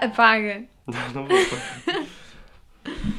[0.00, 0.64] Apaga.
[0.86, 1.36] Não, não vou.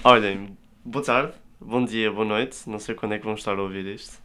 [0.03, 2.69] Olhem, boa tarde, bom dia, boa noite.
[2.69, 4.17] Não sei quando é que vão estar a ouvir isto.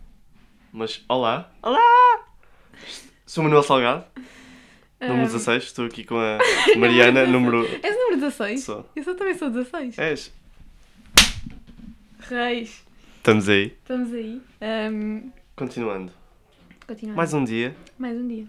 [0.72, 1.50] Mas olá.
[1.62, 2.24] Olá!
[3.26, 4.04] Sou Manuel Salgado,
[5.00, 5.64] número Ah, 16.
[5.64, 6.38] Estou aqui com a
[6.78, 7.64] Mariana, número.
[7.82, 8.62] És número 16?
[8.62, 8.88] Sou.
[8.94, 9.98] Eu só também sou 16.
[9.98, 10.32] És?
[12.20, 12.84] Reis.
[13.16, 13.66] Estamos aí.
[13.66, 14.40] Estamos aí.
[14.60, 16.12] Ahm, Continuando.
[16.86, 17.16] continuar.
[17.16, 17.74] Mais um dia.
[17.98, 18.46] Mais um dia.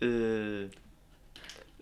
[0.00, 0.68] Eh,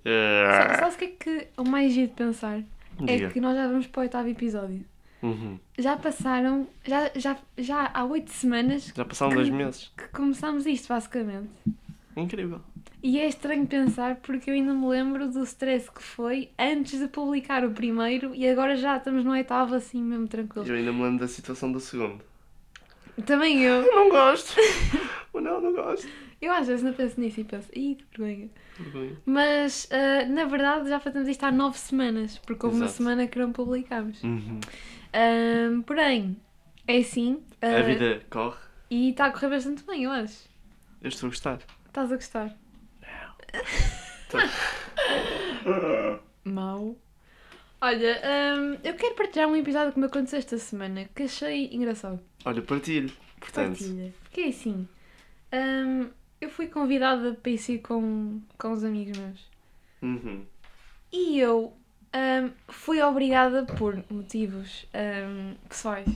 [0.04, 2.58] Sa- eh, Sabes o que é que é o mais giro de pensar?
[3.06, 3.30] É Diga.
[3.30, 4.84] que nós já vamos para o oitavo episódio.
[5.22, 5.58] Uhum.
[5.78, 9.92] Já passaram, já, já, já há oito semanas Já passaram dois meses.
[9.96, 11.48] que começámos isto, basicamente.
[12.16, 12.60] Incrível.
[13.02, 17.08] E é estranho pensar porque eu ainda me lembro do stress que foi antes de
[17.08, 20.66] publicar o primeiro e agora já estamos no oitavo assim mesmo tranquilo.
[20.68, 22.20] Eu ainda me lembro da situação do segundo.
[23.26, 23.82] Também eu.
[23.82, 24.54] Eu não gosto.
[25.34, 26.06] não, não gosto.
[26.40, 28.48] Eu às vezes não penso nisso e penso, ih, que vergonha.
[28.78, 29.16] Vergonha.
[29.26, 32.96] Mas ah, na verdade já fazemos isto há nove semanas, porque houve uma Exato.
[32.98, 34.22] semana que não publicámos.
[34.22, 34.60] Uhum.
[35.12, 36.36] Ahm, porém,
[36.86, 37.42] é assim.
[37.60, 38.58] ah, A vida corre.
[38.90, 40.48] E está a correr bastante bem, eu acho.
[41.02, 41.58] Eu estou a gostar.
[41.86, 42.56] Estás a gostar?
[46.44, 46.96] Mau.
[47.80, 48.20] Olha,
[48.56, 52.20] hum, eu quero partilhar um episódio que me aconteceu esta semana que achei engraçado.
[52.44, 53.10] Olha, partilho.
[53.40, 54.14] Portanto, Partilha.
[54.22, 54.88] Porque é assim,
[55.52, 56.08] hum,
[56.44, 59.50] eu fui convidada para ir sair com, com os amigos meus
[60.02, 60.44] uhum.
[61.12, 61.72] e eu
[62.14, 66.08] hum, fui obrigada por motivos hum, pessoais,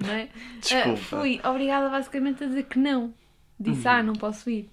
[0.00, 0.28] não é?
[0.60, 0.90] desculpa.
[0.90, 3.14] Ah, fui obrigada basicamente a dizer que não.
[3.58, 4.68] Disse, ah, não posso ir.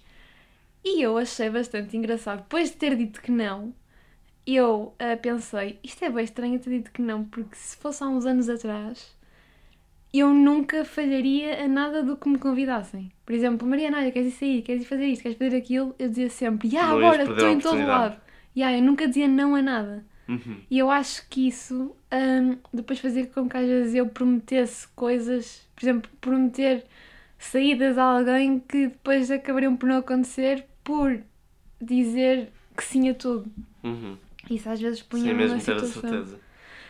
[0.84, 2.40] E eu achei bastante engraçado.
[2.40, 3.74] Depois de ter dito que não,
[4.46, 8.08] eu ah, pensei, isto é bem estranho ter dito que não, porque se fosse há
[8.08, 9.16] uns anos atrás,
[10.14, 13.12] eu nunca falharia a nada do que me convidassem.
[13.26, 15.96] Por exemplo, Mariana, olha, queres ir sair, queres ir fazer isto, queres fazer aquilo?
[16.00, 18.20] Eu dizia sempre, ah, agora estou em todo lado.
[18.58, 20.04] Yeah, eu nunca dizia não a nada.
[20.28, 20.58] Uhum.
[20.70, 25.68] E eu acho que isso hum, depois fazia com que às vezes eu prometesse coisas,
[25.76, 26.86] por exemplo, prometer
[27.38, 31.20] saídas a alguém que depois acabariam por não acontecer por
[31.82, 33.50] dizer que sim a tudo.
[33.84, 34.18] Uhum.
[34.50, 36.10] Isso às vezes punha-me mesmo numa ter a situação.
[36.10, 36.40] certeza.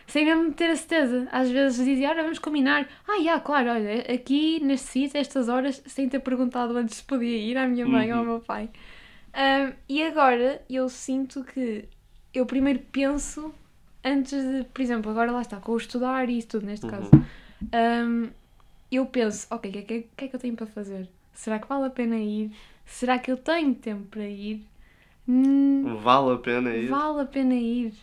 [0.10, 1.28] Sem mesmo ter a certeza.
[1.32, 2.88] Às vezes dizia, olha, vamos combinar.
[3.08, 7.38] Ah, já, claro, olha, aqui neste sítio, estas horas, sem ter perguntado antes se podia
[7.38, 8.32] ir à minha mãe ou ao Uhum.
[8.32, 8.70] meu pai.
[9.36, 11.86] Hum, e agora eu sinto que
[12.34, 13.54] eu primeiro penso
[14.04, 17.12] antes de, por exemplo, agora lá está, com o estudar e isso tudo, neste caso.
[17.14, 17.24] Uhum.
[17.74, 18.30] Hum,
[18.92, 21.08] eu penso, ok, o que, é que- que é que eu tenho para fazer?
[21.34, 22.52] Será que vale a pena ir?
[22.86, 24.66] Será que eu tenho tempo para ir?
[25.28, 26.90] Hum, Vale a pena ir?
[26.90, 27.94] vale a pena ir?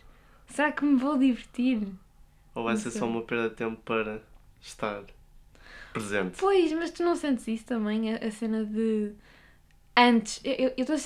[0.48, 1.80] Será que me vou divertir?
[2.54, 3.00] Ou vai Não ser sei.
[3.00, 4.22] só uma perda de tempo para
[4.60, 5.04] estar
[5.92, 6.38] presente?
[6.38, 9.12] Pois, mas tu não sentes isso também, a, a cena de
[9.96, 10.40] antes.
[10.44, 10.98] Eu estou a,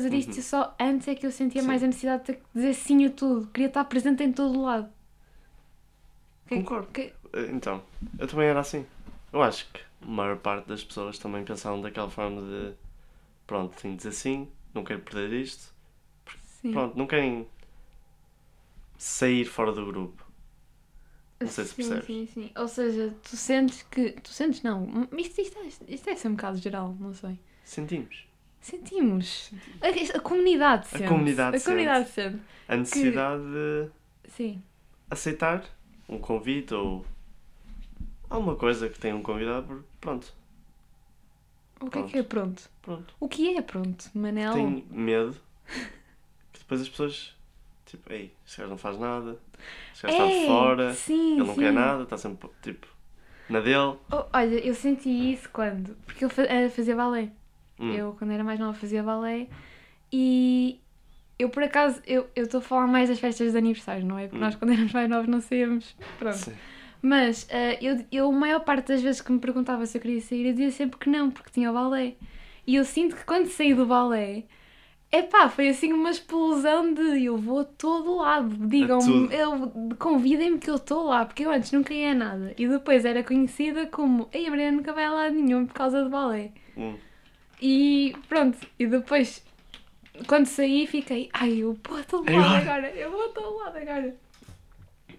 [0.00, 0.42] dizer isto Uhum.
[0.42, 1.68] só antes é que eu sentia Sim.
[1.68, 3.46] mais a necessidade de ter que dizer sim a tudo.
[3.48, 4.90] Queria estar presente em todo lado.
[6.48, 6.88] Concordo.
[6.92, 7.82] que- Eh, Então,
[8.18, 8.86] eu também era assim.
[9.32, 12.74] Eu acho que a maior parte das pessoas também pensavam daquela forma de
[13.46, 15.74] pronto, tenho de dizer sim, não quero perder isto.
[16.72, 17.46] Pronto, não querem
[18.98, 20.24] sair fora do grupo.
[21.40, 22.06] Não sei se sim, percebes.
[22.06, 22.50] sim, sim.
[22.56, 24.12] Ou seja, tu sentes que.
[24.12, 25.06] Tu sentes não.
[25.18, 27.38] Isto, isto, é- isto deve ser um bocado geral, não sei.
[27.62, 28.26] Sentimos.
[28.60, 29.50] Sentimos.
[29.82, 31.06] A, a comunidade sente.
[31.06, 32.40] comunidade A comunidade sente.
[32.66, 33.88] A necessidade de
[34.30, 34.62] Sim.
[35.10, 35.64] aceitar
[36.08, 37.04] um convite ou
[38.30, 40.34] alguma coisa que tenha um convidado, pronto,
[41.80, 42.10] O que é Pronto.
[42.10, 42.70] que é pronto?
[42.82, 43.14] pronto.
[43.20, 44.52] O que é pronto, Manel?
[44.54, 45.36] Tenho medo
[46.52, 47.35] que depois as pessoas,
[47.86, 49.38] tipo, ei, este gajo não faz nada,
[49.92, 51.60] este gajo está de fora, sim, ele não sim.
[51.60, 52.86] quer nada, está sempre, tipo,
[53.48, 53.96] na dele.
[54.10, 55.96] Oh, olha, eu senti isso quando?
[56.06, 57.30] Porque eu eh, fazia balé.
[57.78, 59.48] Hum, Eu, quando era mais nova, fazia balé
[60.12, 60.80] e
[61.38, 64.22] eu, por acaso, eu estou a falar mais das festas de aniversário, não é?
[64.26, 64.40] Porque Hum.
[64.40, 65.94] nós, quando éramos mais novos, não saíamos.
[66.18, 66.36] Pronto.
[66.36, 66.54] sim.
[67.02, 70.20] Mas eh, eu, eu, a maior parte das vezes que me perguntava se eu queria
[70.20, 72.14] sair, eu dizia sempre que não, porque tinha o balé.
[72.66, 74.44] E eu sinto que quando saí do balé,
[75.18, 78.48] epá, foi assim uma explosão de eu vou a todo lado.
[78.68, 82.54] Digam-me, eu- convidem-me que eu estou lá, porque eu antes nunca ia a nada.
[82.58, 86.02] E depois era conhecida como, ei, a Mariana nunca vai a lado nenhum por causa
[86.04, 86.52] do balé.
[86.76, 86.96] Hum,
[87.60, 89.44] E pronto, e depois,
[90.26, 92.58] quando saí, fiquei, ai, eu vou a todo lado Agora.
[92.58, 94.16] agora, eu vou a todo lado agora.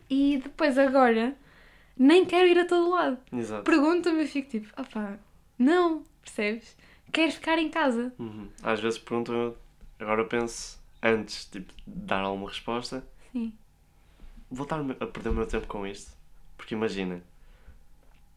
[0.09, 1.35] E depois agora,
[1.97, 3.17] nem quero ir a todo lado.
[3.63, 5.17] Pergunta-me e fico tipo, opá,
[5.57, 6.77] não, percebes?
[7.11, 8.13] Queres ficar em casa?
[8.19, 8.47] Uhum.
[8.61, 9.55] Às vezes perguntam,
[9.99, 13.53] eu agora penso, antes tipo, de dar alguma resposta, Sim.
[14.49, 16.15] vou estar a perder o meu tempo com isto.
[16.57, 17.21] Porque imagina,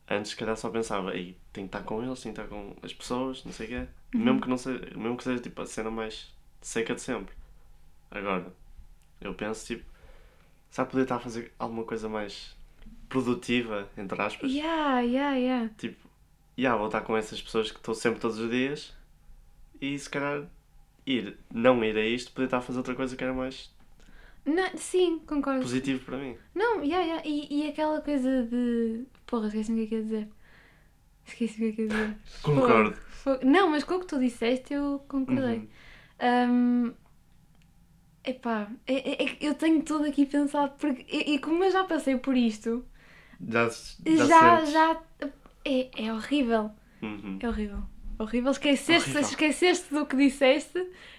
[0.09, 2.77] antes se calhar só pensava, aí tenho que estar com eles, tenho que estar com
[2.83, 3.89] as pessoas, não sei o quê.
[4.15, 4.21] Uhum.
[4.25, 7.35] Mesmo, que não seja, mesmo que seja tipo a cena mais seca de sempre.
[8.11, 8.53] Agora,
[9.21, 9.85] Eu penso, tipo,
[10.71, 12.57] sabe poder estar a fazer alguma coisa mais
[13.09, 14.51] produtiva, entre aspas?
[14.53, 15.71] Yeah, yeah, yeah.
[15.79, 16.09] Tipo,
[16.59, 18.95] yeah, vou estar com essas pessoas que estou sempre todos os dias
[19.81, 20.47] e se calhar
[21.07, 23.71] ir, não ir a isto, poder estar a fazer outra coisa que era mais
[24.45, 25.63] Não, sim, concordo.
[25.63, 26.37] positivo para mim.
[26.55, 27.23] Não, yeah, yeah.
[27.29, 29.07] E, e aquela coisa de.
[29.27, 30.29] Porra, esqueci-me o que é que ia dizer.
[31.27, 32.17] Esqueci o que é que ia dizer.
[32.43, 32.95] Concordo.
[33.45, 35.59] Não, mas com o que tu disseste eu concordei.
[35.59, 35.69] Uhum.
[36.23, 36.95] Hum,
[38.25, 38.95] epá, é,
[39.25, 42.37] é- é eu tenho tudo aqui pensado, porque, e, e como eu já passei por
[42.37, 42.85] isto,
[43.47, 43.69] Já,
[44.07, 45.03] já, já, já,
[45.65, 46.71] é, é horrível,
[47.03, 47.39] Uhum.
[47.41, 47.83] é horrível.
[48.21, 49.21] Horrível, esqueceste, Horrível.
[49.21, 50.79] esqueceste do que disseste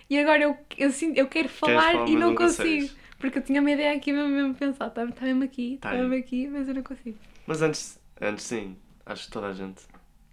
[0.10, 2.64] e agora eu, eu, sinto, eu quero falar, falar, e não não consigo.
[2.76, 2.98] consegues.
[3.20, 5.98] Porque eu tinha uma ideia aqui mesmo, mesmo pensar, está tá mesmo aqui, está Tá
[5.98, 7.18] mesmo aqui, mas eu não consigo.
[7.48, 9.84] Mas antes, antes sim, acho que toda a gente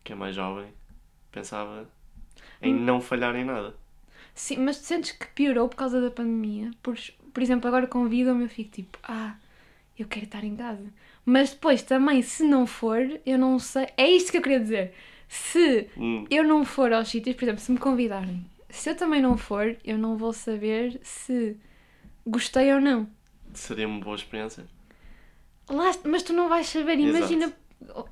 [0.04, 0.72] que é mais jovem
[1.32, 1.88] pensava
[2.62, 2.84] em Hum.
[2.84, 3.74] não falhar em nada.
[4.34, 6.70] Sim, mas tu sentes que piorou por causa da pandemia?
[6.82, 6.96] Por,
[7.32, 9.36] por exemplo, agora convidam-me eu fico tipo, ah,
[9.98, 10.86] eu quero estar em casa.
[11.24, 13.88] Mas depois também, se não for, eu não sei.
[13.96, 14.94] É isto que eu queria dizer.
[15.28, 19.22] Se Hum, eu não for aos sítios, por exemplo, se me convidarem, se eu também
[19.22, 21.56] não for, eu não vou saber se
[22.26, 23.08] gostei ou não.
[23.54, 24.64] seria uma boa experiência.
[25.70, 27.08] Lá, mas tu não vais saber, Exato.
[27.08, 27.52] imagina,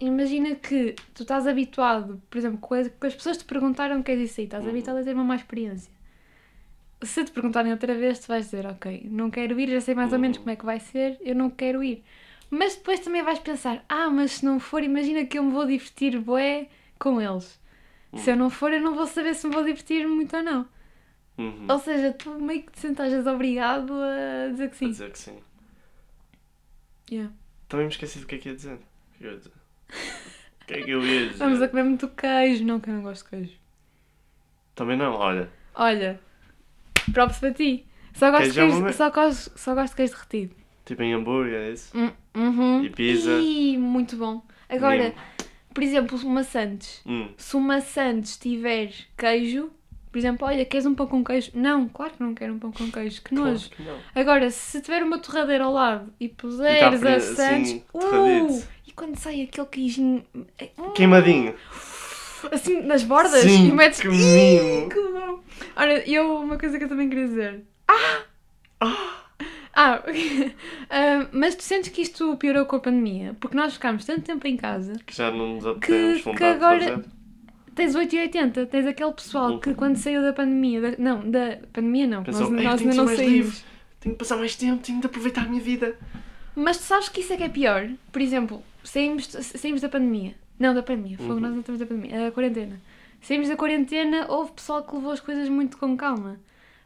[0.01, 4.13] imagina que tu estás habituado, por exemplo, com as, as pessoas te perguntaram o que
[4.13, 4.71] é isso aí, estás Uhum.
[4.71, 5.91] habituado a ter uma má experiência.
[7.03, 10.13] Se te perguntarem outra vez, tu vais dizer, ok, não quero ir, já sei mais
[10.13, 10.43] ou menos Uhum.
[10.43, 12.03] como é que vai ser, eu não quero ir.
[12.51, 15.67] Mas depois também vais pensar, ah, mas se não for, imagina que eu me vou
[15.67, 16.69] divertir bué
[16.99, 17.61] com eles.
[18.17, 20.67] Se eu não for, eu não vou saber se me vou divertir muito ou não.
[21.37, 21.67] Uhum.
[21.69, 24.89] Ou seja, tu meio que te sentajas obrigado a dizer que sim.
[24.89, 25.39] dizer que sim.
[27.11, 27.33] Yeah.
[27.69, 28.75] Também me esqueci do que é que ia dizer.
[28.75, 29.53] O que é que eu ia dizer?
[30.63, 31.33] O que é que eu ia dizer?
[31.33, 33.53] Estamos a comer muito queijo, não que eu não gosto de queijo.
[34.75, 35.51] Também não, olha.
[35.75, 36.21] Olha,
[37.13, 37.87] props para ti.
[38.15, 40.57] Só gosto, de Queijo é queijo, uma- só, gosto, só gosto de queijo derretido.
[40.87, 41.97] Tipo em hambúrguer, é isso?
[41.97, 42.85] Hum, uhum.
[42.85, 43.31] E pizza.
[43.41, 44.43] Ih, muito bom.
[44.69, 45.15] Agora.
[45.77, 47.03] Por exemplo, uma Santos.
[47.05, 47.29] Hum.
[47.37, 49.69] Se uma Santos tiver queijo,
[50.11, 51.51] por exemplo, olha, queres um pão com queijo?
[51.53, 53.69] Não, claro que não quero um pão com queijo, que Claro nojo.
[53.69, 53.83] que.
[54.19, 58.63] Agora, se tiver uma torradeira ao lado e E puseres cá a Santos, assim, uh,
[58.87, 60.47] e quando sai aquele queijinho hum,
[60.95, 61.55] Queimadinho.
[62.51, 64.89] assim nas bordas Sim, e metes que mimo.
[64.89, 65.41] que bom.
[65.77, 67.65] Olha, eu uma coisa que eu também queria dizer.
[67.87, 68.23] Ah!
[69.79, 70.03] Ah,
[70.89, 73.37] ah, mas tu sentes que isto piorou com a pandemia?
[73.39, 77.05] Porque nós ficámos tanto tempo em casa, Que já não nos Que- que agora- fazer.
[77.75, 79.75] tens 8,80, tens aquele pessoal que Uhum.
[79.75, 83.07] quando saiu da pandemia, da- não, da pandemia não, Pensou, nós, "Ei, nós ainda não
[83.07, 83.27] saímos.
[83.27, 83.59] livre.
[84.01, 85.95] Tenho de passar mais tempo, tenho de aproveitar a minha vida.
[86.55, 87.87] Mas tu sabes que isso é que é pior?
[88.11, 90.35] Por exemplo, saímos, saímos da pandemia.
[90.59, 91.41] Não, da pandemia, foi Uhum.
[91.41, 92.81] nós não estamos da pandemia, a quarentena.
[93.21, 96.39] Saímos da quarentena, houve pessoal que levou as coisas muito com calma.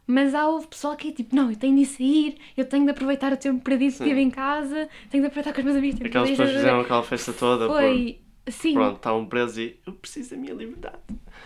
[0.07, 2.91] Mas há houve pessoal que é tipo, não, eu tenho de sair, eu tenho de
[2.91, 5.99] aproveitar o tempo perdido que tive em casa, tenho de aproveitar com os meus amigos.
[5.99, 7.79] tenho de Aquelas pessoas fizeram aquela festa toda por...
[7.79, 10.97] Foi, sim, Pronto, estavam presos e eu preciso da minha liberdade.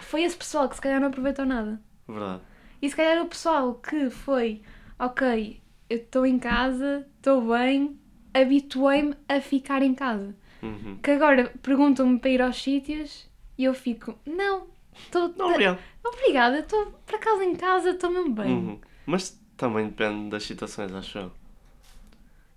[0.02, 1.82] foi esse pessoal que se calhar não aproveitou nada.
[2.08, 2.42] Verdade.
[2.82, 4.62] E se calhar o pessoal que foi,
[4.98, 8.00] ok, eu estou em casa, estou bem,
[8.34, 10.36] habituei-me a ficar em casa.
[10.62, 10.98] Uhum.
[11.02, 15.34] Que agora perguntam-me para ir aos sítios e eu fico, não, estou.
[15.38, 15.80] Não, obrigado.
[16.06, 18.52] Obrigada, estou para casa em casa, estou mesmo bem.
[18.54, 18.80] Uhum.
[19.06, 21.32] Mas também depende das situações, acho eu.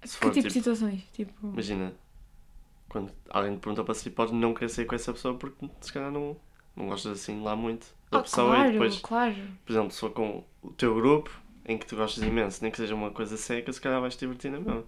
[0.05, 1.03] Se Que for, tipo de tipo, situações?
[1.13, 1.47] Tipo.
[1.49, 1.93] Imagina,
[2.89, 5.93] quando alguém te pergunta para si, podes não querer sair com essa pessoa porque se
[5.93, 6.37] calhar não,
[6.77, 9.35] não gostas assim lá muito da Ah, pessoa claro, e depois, claro.
[9.65, 11.31] por exemplo, se for com o teu grupo
[11.67, 14.21] em que tu gostas imenso, nem que seja uma coisa seca, se calhar vais te
[14.21, 14.85] divertir na mesma.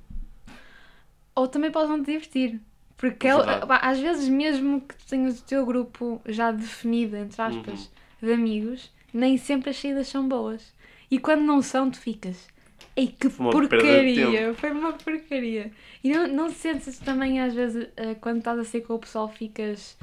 [1.34, 2.60] Ou também podes não te divertir.
[2.96, 7.80] Porque é- pá, às vezes, mesmo que tenhas o teu grupo já definido, entre aspas,
[7.84, 7.88] Uhum.
[8.22, 10.72] De amigos, nem sempre as saídas são boas.
[11.10, 12.48] E quando não são, tu ficas.
[12.96, 14.54] Ei, que uma porcaria!
[14.54, 15.70] Foi uma porcaria.
[16.02, 19.28] E não, não sentes também, às vezes, eh, quando estás a sair com o pessoal,
[19.28, 19.96] ficas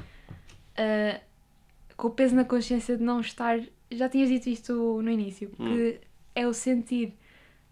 [0.76, 1.22] eh,
[1.96, 3.60] com o peso na consciência de não estar.
[3.92, 5.76] Já tinhas dito isto no início, Hum.
[5.76, 6.00] que
[6.36, 7.14] é o sentir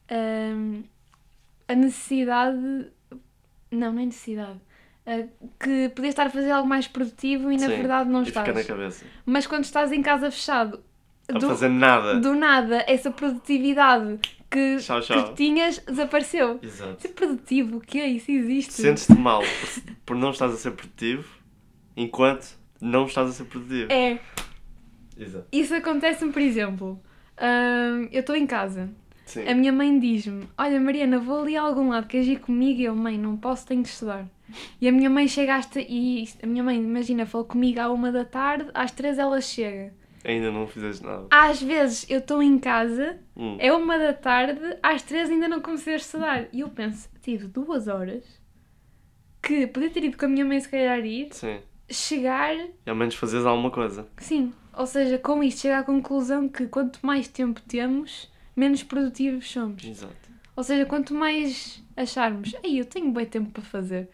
[0.10, 0.84] ahm,
[1.68, 2.58] a necessidade.
[3.72, 4.60] Não, não é necessidade.
[5.06, 5.24] Ah,
[5.60, 8.42] que podias estar a fazer algo mais produtivo e na Sim, verdade não e fica
[8.42, 8.68] na estás.
[8.68, 9.06] cabeça.
[9.26, 10.84] Mas quando estás em casa fechado,
[11.30, 12.20] A do, fazer nada.
[12.20, 14.20] do nada, essa produtividade
[14.50, 15.30] que, Tchau, tchau.
[15.30, 16.60] que tinhas desapareceu.
[16.62, 17.02] Exato.
[17.02, 18.32] Ser produtivo, o que é isso?
[18.32, 18.74] Existe.
[18.74, 21.28] Sentes-te mal por, por não estás a ser produtivo
[21.98, 23.92] enquanto não estás a ser produtivo.
[23.92, 24.20] É.
[25.18, 25.46] Exato.
[25.52, 27.02] Isso acontece-me, por exemplo.
[27.38, 28.90] ahm, eu estou em casa.
[29.26, 29.48] Sim.
[29.48, 32.80] A minha mãe diz-me: Olha, Mariana, vou ali a algum lado, queres ir comigo?
[32.80, 34.26] E eu, mãe, não posso, tenho de estudar.
[34.80, 35.68] E a minha mãe chega às.
[35.76, 39.94] E a minha mãe, imagina, falou comigo à uma da tarde, às três ela chega.
[40.24, 41.28] Ainda não fizeste nada.
[41.32, 43.58] Às vezes eu estou em casa, Hum.
[43.60, 46.46] é uma da tarde, às três ainda não comecei a estudar.
[46.54, 48.24] E eu penso, tive duas horas
[49.42, 51.60] que podia ter ido com a minha mãe se calhar ir, Sim.
[51.90, 54.08] chegar, E ao menos fazes alguma coisa.
[54.18, 54.52] sim.
[54.78, 59.84] Ou seja, com isto chega à conclusão que quanto mais tempo temos, menos produtivos somos.
[59.84, 60.16] Exato.
[60.56, 64.10] Ou seja, quanto mais acharmos, ei, eu tenho bem tempo para fazer,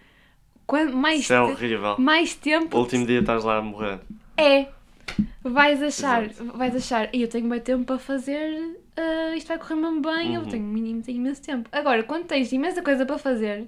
[0.94, 1.96] mais, Isso é horrível.
[2.00, 4.00] mais tempo O último dia estás lá a morrer.
[4.38, 4.68] é.
[5.44, 6.58] Vais achar, Exato.
[6.58, 10.36] vais achar, "Ei, eu tenho bem tempo para fazer, ah, isto vai correr mesmo bem,
[10.36, 10.48] eu Uhum.
[10.48, 11.68] tenho, mínimo, tenho imenso tempo.
[11.72, 13.68] Agora, quando tens imensa coisa para fazer,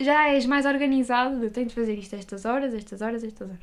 [0.00, 3.62] já és mais organizado, eu tenho de fazer isto estas horas, estas horas, estas horas.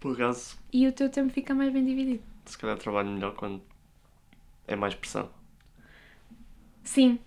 [0.00, 2.22] Por acaso, E o teu tempo fica mais bem dividido.
[2.46, 3.60] se calhar trabalho melhor quando
[4.66, 5.28] é mais pressão.
[6.88, 7.18] Sim.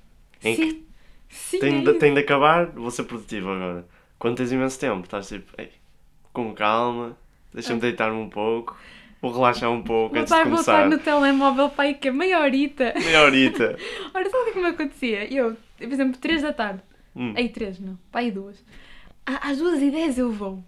[0.43, 0.83] Em Sim.
[1.29, 1.59] Sim.
[1.59, 3.85] Tenho é de, tenho de acabar, vou ser produtivo agora.
[4.17, 5.69] Quando tens imenso tempo, estás tipo, ei,
[6.33, 7.15] com calma,
[7.53, 8.75] deixa-me deitar-me um pouco,
[9.21, 10.89] vou relaxar um pouco Vou antes de começar.
[10.89, 12.91] no telemóvel para aí que é meia horita.
[12.97, 13.77] Meia horita.
[14.13, 15.33] Ora, sabe o que é que me acontecia?
[15.33, 16.81] Eu, por exemplo, 3 da tarde.
[17.15, 17.33] Hum.
[17.37, 17.99] Aí 3, não.
[18.11, 18.65] Para aí 2.
[19.25, 20.63] Às 2 e 10 eu vou.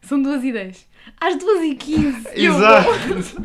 [0.00, 0.88] São 2 e 10.
[1.20, 2.90] Às 2 e 15 eu Exato.
[2.90, 2.94] vou.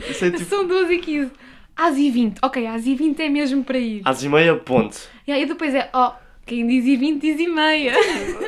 [0.10, 1.32] É tipo, São 2 e 15.
[1.78, 2.40] Às e 20.
[2.42, 4.02] Ok, às e 20 é mesmo para ir.
[4.04, 4.98] às e meia, ponto.
[5.28, 6.16] E aí depois é, ó,
[6.46, 7.94] quem diz e 20 diz e meia.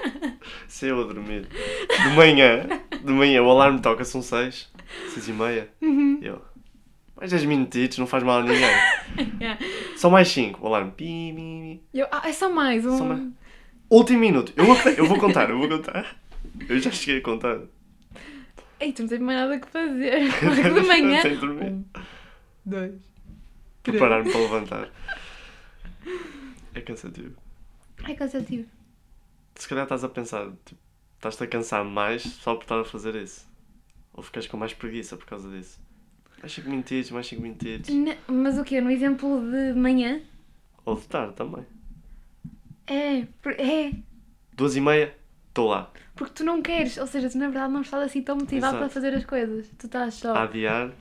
[0.67, 1.47] Se eu a dormir.
[1.47, 2.67] De manhã,
[3.03, 4.67] de manhã, o alarme toca, são seis,
[5.13, 5.69] seis e meia.
[5.81, 6.19] Uhum.
[6.21, 6.41] Eu,
[7.15, 8.59] mais 10 minutitos, não faz mal a ninguém.
[9.41, 9.59] Yeah.
[9.97, 11.81] Só mais 5, o alarme, pi.
[11.93, 12.97] Eu, ah, é só mais um.
[12.97, 13.21] Só mais.
[13.89, 16.15] Último minuto, eu vou, eu vou contar, eu vou contar.
[16.67, 17.57] Eu já cheguei a contar.
[18.79, 20.29] Ei, tu não tens mais nada que fazer.
[20.73, 21.21] De manhã.
[21.43, 21.83] Um,
[22.65, 23.08] dois.
[23.83, 24.89] Preparar-me para levantar.
[26.73, 27.35] É cansativo.
[28.07, 28.67] É cansativo.
[29.55, 30.79] Se calhar estás a pensar, tipo,
[31.15, 33.47] estás-te a cansar mais só por estar a fazer isso.
[34.13, 35.79] Ou ficas com mais preguiça por causa disso.
[36.39, 37.93] Mais 5 minutitos, mais 5 minutitos.
[37.93, 38.79] Ne- Mas o quê?
[38.79, 40.21] No exemplo de manhã?
[40.85, 41.65] Ou de tarde também.
[42.87, 43.19] É,
[43.57, 43.93] é.
[44.53, 45.15] Duas e meia,
[45.49, 45.91] estou lá.
[46.15, 48.77] Porque tu não queres, ou seja, tu na verdade não estás assim tão motivado Exato.
[48.77, 49.69] para fazer as coisas.
[49.77, 50.91] Tu estás só A adiar.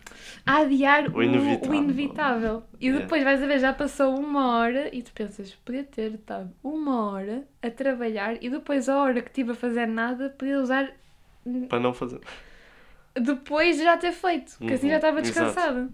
[0.46, 1.70] a adiar O inevitável.
[1.70, 2.62] o inevitável.
[2.80, 6.50] E depois vais a ver, já passou uma hora e tu pensas, podia ter estado
[6.62, 10.92] uma hora a trabalhar e depois a hora que estive a fazer nada podia usar
[11.68, 12.20] Para não fazer.
[13.14, 15.60] depois de já ter feito, porque assim Uhum, já estava exato.
[15.60, 15.90] descansada.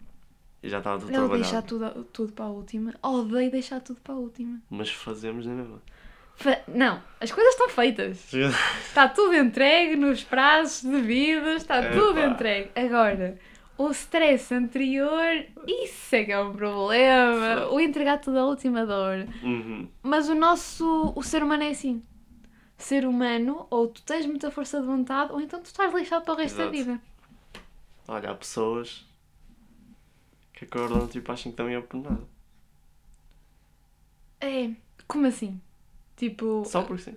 [0.63, 1.67] E já estava tudo Eu odeio deixar trabalhado.
[1.67, 2.95] tudo, tudo para a última.
[3.03, 4.61] Odeio deixar tudo para a última.
[4.71, 5.83] Mas fazemos na mesma.
[6.37, 8.33] Fa- Não, as coisas estão feitas.
[8.33, 11.95] Está tudo entregue nos prazos devidos, está Epá.
[11.95, 12.71] tudo entregue.
[12.75, 13.39] Agora,
[13.79, 17.69] o stress anterior, isso é que é um problema.
[17.71, 19.29] O entregar tudo à última da hora.
[19.43, 19.89] Uhum.
[20.03, 22.03] Mas o nosso, o ser humano é assim.
[22.77, 26.35] Ser humano, ou tu tens muita força de vontade, ou então tu estás lixado para
[26.35, 26.77] o resto da Exato.
[26.77, 27.01] vida.
[28.09, 29.07] Olha, há pessoas
[30.53, 32.21] que acordam tipo às 5 da manhã por nada.
[34.41, 34.71] É,
[35.07, 35.61] como assim?
[36.17, 37.17] Tipo, Só porque sim.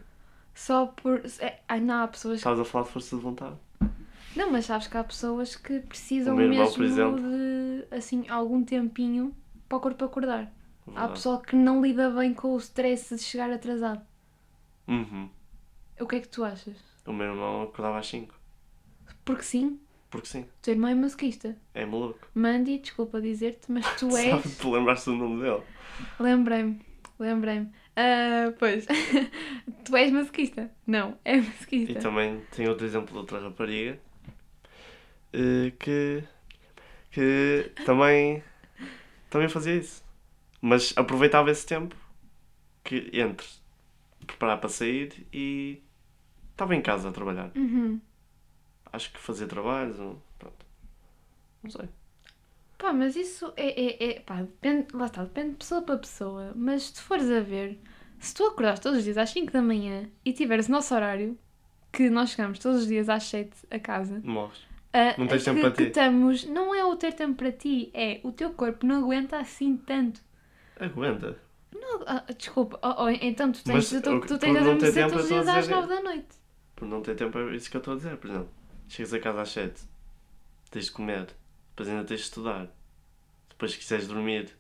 [0.54, 1.22] só por.
[1.39, 2.38] É, ai, não, há pessoas.
[2.38, 3.56] Estavas a falar de força de vontade.
[4.36, 7.20] Não, mas sabes que há pessoas que precisam O meu irmão, mesmo por exemplo.
[7.22, 9.34] de assim, algum tempinho
[9.68, 10.51] para o corpo acordar.
[10.88, 11.13] Há Verdade.
[11.13, 14.01] pessoa que não lida bem com o stress de chegar atrasado.
[14.88, 15.30] Uhum.
[16.00, 16.77] O que é que tu achas?
[17.06, 18.34] O meu irmão acordava às 5.
[19.25, 20.42] Porque sim, Porque sim.
[20.42, 21.58] o teu irmão é masoquista.
[21.74, 22.20] É maluco.
[22.34, 24.42] Mandy, desculpa dizer-te, mas tu és.
[24.44, 25.63] Sabe, tu lembraste do nome dele?
[26.20, 26.80] Lembrei-me,
[27.20, 27.72] lembrei-me.
[27.98, 28.86] Ah, pois,
[29.84, 30.72] tu és masoquista.
[30.86, 32.00] Não, é E masoquista.
[32.00, 34.00] também tem outro exemplo de outra rapariga
[35.34, 36.24] eh, que,
[37.12, 38.44] que também,
[39.30, 40.04] também fazia isso.
[40.62, 41.96] Mas aproveitava esse tempo
[42.84, 43.48] que entre
[44.27, 45.82] preparar para sair e
[46.51, 47.51] estava em casa a trabalhar.
[47.56, 48.01] Uhum.
[48.92, 49.98] Acho que fazia trabalhos,
[50.38, 50.66] pronto.
[51.63, 51.89] Não sei.
[52.78, 53.68] Pá, mas isso é,
[54.06, 57.30] é, é- pá, depende, lá está, depende de pessoa para pessoa, mas se tu fores
[57.32, 57.80] a ver,
[58.20, 61.38] se tu acordares todos os dias às 5 da manhã e tiveres o nosso horário,
[61.92, 64.60] que nós chegamos todos os dias às 7 a casa, Morres.
[64.94, 65.88] a- Não tens a tempo para que ti.
[65.90, 69.76] estamos, não é o ter tempo para ti, é o teu corpo não aguenta assim
[69.78, 70.22] tanto.
[70.80, 71.36] Aguenta.
[71.74, 75.10] Não, ah, desculpa, oh, oh, então tu tens, Mas, tu, tu por tens adormecer tempo,
[75.10, 76.28] todos os dias a às dizer- 9 da noite.
[76.76, 78.50] Por não ter tempo, é isso que eu estou a dizer, por exemplo.
[78.88, 79.82] Chegas a casa às 7,
[80.70, 81.28] tens de comer,
[81.78, 82.70] depois ainda tens de estudar.
[83.50, 84.58] Depois, se quiseres dormir,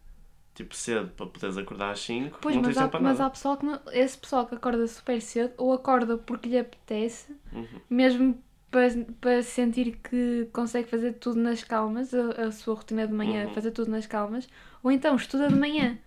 [0.55, 3.19] tipo cedo, para poderes acordar às 5, Pois, não mas tens há, tempo para mas
[3.19, 3.19] nada.
[3.19, 7.35] há pessoal que não, esse pessoal que acorda super cedo ou acorda porque lhe apetece
[7.51, 7.81] Uhum.
[7.89, 8.89] mesmo para,
[9.21, 13.49] para sentir que consegue fazer tudo nas calmas, a, a sua rotina de manhã, Uhum.
[13.49, 14.47] fazer tudo nas calmas,
[14.83, 15.97] ou então estuda de manhã.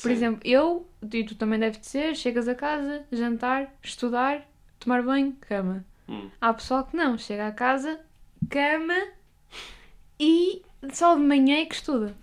[0.00, 0.10] Por Sim.
[0.10, 4.46] exemplo, eu, e tu também deve de ser, chegas a casa, jantar, estudar,
[4.78, 5.84] tomar banho, cama.
[6.08, 6.30] Hum.
[6.40, 8.00] Há pessoal que não, chega a casa,
[8.48, 8.94] cama
[10.18, 12.16] e só de manhã é que estuda.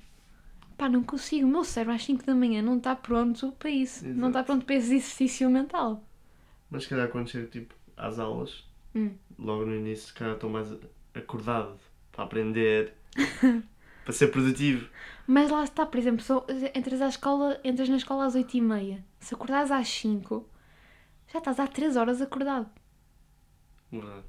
[0.77, 1.45] Pá, não consigo.
[1.47, 4.05] O meu cérebro às 5 da manhã não está pronto para isso.
[4.07, 4.45] Não está Exato.
[4.45, 6.03] pronto para esse exercício mental.
[6.69, 8.63] Mas se calhar quando chego tipo, às aulas,
[8.95, 9.11] Hum.
[9.37, 10.67] logo no início, se calhar estou mais
[11.13, 11.79] acordado
[12.11, 12.93] para aprender,
[14.03, 14.87] para ser produtivo.
[15.27, 16.45] Mas lá está, por exemplo, só,
[16.75, 19.05] entras, à escola, entras na escola às 8 e meia.
[19.19, 20.47] Se acordares às 5,
[21.31, 22.69] já estás há 3 horas acordado.
[23.91, 24.23] Verdade.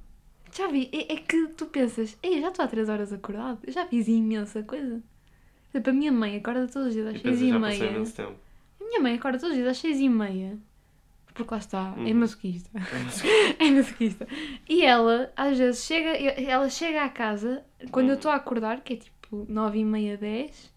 [0.57, 3.73] Já vi, é, é que tu pensas, ei, já estou há 3 horas acordado, eu
[3.73, 5.03] já fiz imensa coisa.
[5.71, 7.91] Por exemplo, a minha mãe acorda todos os dias às E 6 pensas, e passei
[7.91, 8.03] meia.
[8.81, 10.59] A minha mãe acorda todos os dias às 6 e meia.
[11.35, 12.15] Porque lá está, é Uhum.
[12.15, 12.71] masoquista.
[13.59, 14.29] é masoquista.
[14.69, 18.17] E ela, às vezes, chega, ela chega à casa, quando eu Uhum.
[18.19, 20.73] estou a acordar, que é tipo 9 e meia, 10,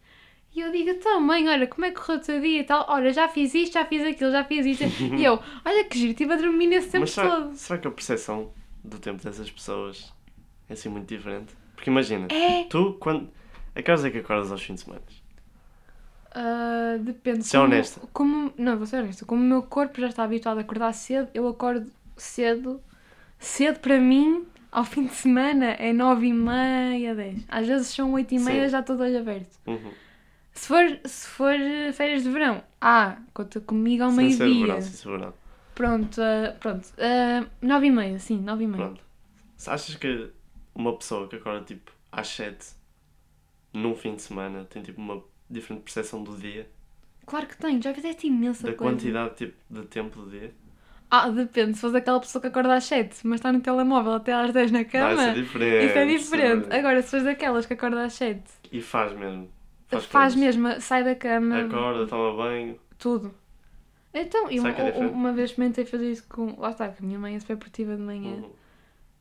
[0.56, 2.84] e eu digo, então mãe, olha, como é que correu o teu dia e tal?
[2.90, 4.84] Olha, já fiz isto, já fiz aquilo, já fiz isto.
[5.16, 7.54] e eu, olha que giro, estive a dormir nesse tempo Mas será, todo.
[7.56, 8.52] será que a percepção
[8.84, 10.14] do tempo dessas pessoas
[10.70, 11.54] é assim muito diferente?
[11.76, 13.30] Porque imagina, É, tu, quando.
[13.76, 15.02] A que horas é que acordas aos fins de semana?
[16.34, 17.44] ah, depende.
[17.44, 18.02] Seja como- honesta.
[18.14, 19.26] Como, não, vou ser honesta.
[19.26, 22.82] Como o meu corpo já está habituado a acordar cedo, eu acordo cedo.
[23.40, 27.46] Cedo para mim, ao fim de semana, é 9 e meia, 10.
[27.48, 28.70] Às vezes são 8 e meia, Sim.
[28.72, 29.58] já estou de olho aberto.
[29.68, 29.92] Uhum.
[30.54, 34.66] Se for, se for eh, férias de verão, ah, conta comigo ao Sem ser meio-dia.
[34.66, 35.34] verão, sem ser verão.
[35.78, 36.88] Pronto, ah, pronto.
[36.98, 38.84] ah, 9 e meia, sim, 9 e meia.
[38.86, 39.02] Pronto.
[39.56, 40.32] Se achas que
[40.76, 42.66] uma pessoa que acorda tipo às 7
[43.74, 46.68] num fim de semana tem tipo uma diferente percepção do dia?
[47.26, 48.94] Claro que tenho, já fizeste imensa Da coisa.
[48.94, 50.54] quantidade tipo, de tempo do dia?
[51.10, 54.34] Ah, depende, se fores aquela pessoa que acorda às 7, mas está no telemóvel até
[54.34, 55.14] às 10 na cama.
[55.14, 55.86] isso é diferente.
[55.86, 56.74] Isso é diferente.
[56.74, 58.42] Agora, se fores daquelas que acorda às 7,
[58.72, 59.50] E faz mesmo.
[59.90, 60.36] faz, coisas.
[60.36, 62.78] mesmo, sai da cama, Acorda, toma banho.
[62.98, 63.34] tudo.
[64.14, 66.60] Então, eu, é uma vez experimentei fazer isso com.
[66.60, 68.36] Lá está, que a minha mãe é super produtiva de manhã.
[68.36, 68.52] Uhum.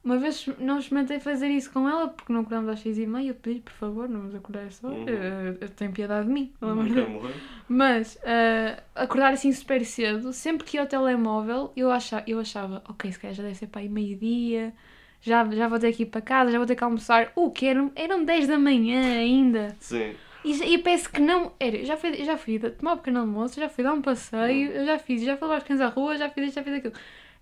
[0.06, 3.30] Uma vez não experimentei fazer isso com ela porque não acordamos às 6 e meia.
[3.30, 4.86] Eu pedi, por favor, não vamos acordar só.
[4.86, 5.04] Uhum.
[5.08, 7.34] Eu, eu tenho piedade de mim, pelo amor de Deus.
[7.68, 12.84] Mas ah, acordar assim super cedo, sempre que ia ao telemóvel, eu achava, eu achava
[12.88, 14.72] ok, se calhar já deve ser para aí meio-dia,
[15.20, 17.32] já, já vou ter que ir para casa, já vou ter que almoçar.
[17.34, 19.76] O que eram, eram 10 da manhã ainda.
[19.80, 20.14] Sim.
[20.46, 21.52] E, e parece que não.
[21.58, 24.70] Era, já fui, já fui de- tomar um pequeno almoço, já fui dar um passeio,
[24.70, 26.74] eu já fiz, já fui levar os cães à rua, já fiz isto, já fiz
[26.74, 26.94] aquilo.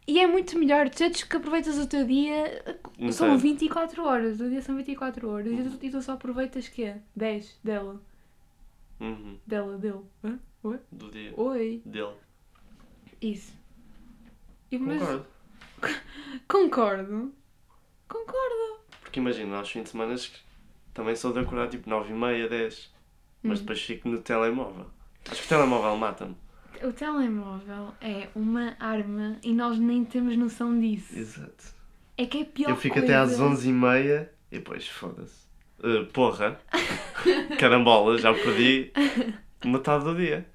[0.06, 2.62] E é muito melhor, tu que aproveitas o teu dia.
[2.98, 3.50] Não São sei.
[3.52, 6.98] 24 horas, o dia são 24 horas e tu, e tu só aproveitas que é
[7.16, 8.00] 10 dela.
[9.00, 9.38] Uhum.
[9.46, 10.00] Dela, dele.
[10.22, 10.38] Hã?
[10.62, 10.78] Oi?
[10.92, 11.32] Do dia.
[11.36, 11.82] Oi.
[11.84, 12.14] Dele.
[13.20, 13.52] Isso.
[14.70, 15.26] E, mas- Concordo.
[16.48, 17.34] Concordo.
[18.08, 18.80] Concordo.
[19.00, 20.14] Porque imagina, aos fins de semana
[20.92, 22.93] também sou de acordar tipo 9 e meia, 10.
[23.44, 23.62] Mas Hum.
[23.62, 24.86] depois fico no telemóvel.
[25.30, 26.34] Acho que o telemóvel mata-me.
[26.82, 31.16] O telemóvel é uma arma e nós nem temos noção disso.
[31.16, 31.72] Exato.
[32.16, 33.06] É que é pior Eu fico coisa.
[33.06, 35.44] até às 11 e meia e depois foda-se.
[35.78, 36.58] Uh, porra.
[37.58, 38.90] Carambola, já perdi
[39.64, 40.46] metade do dia.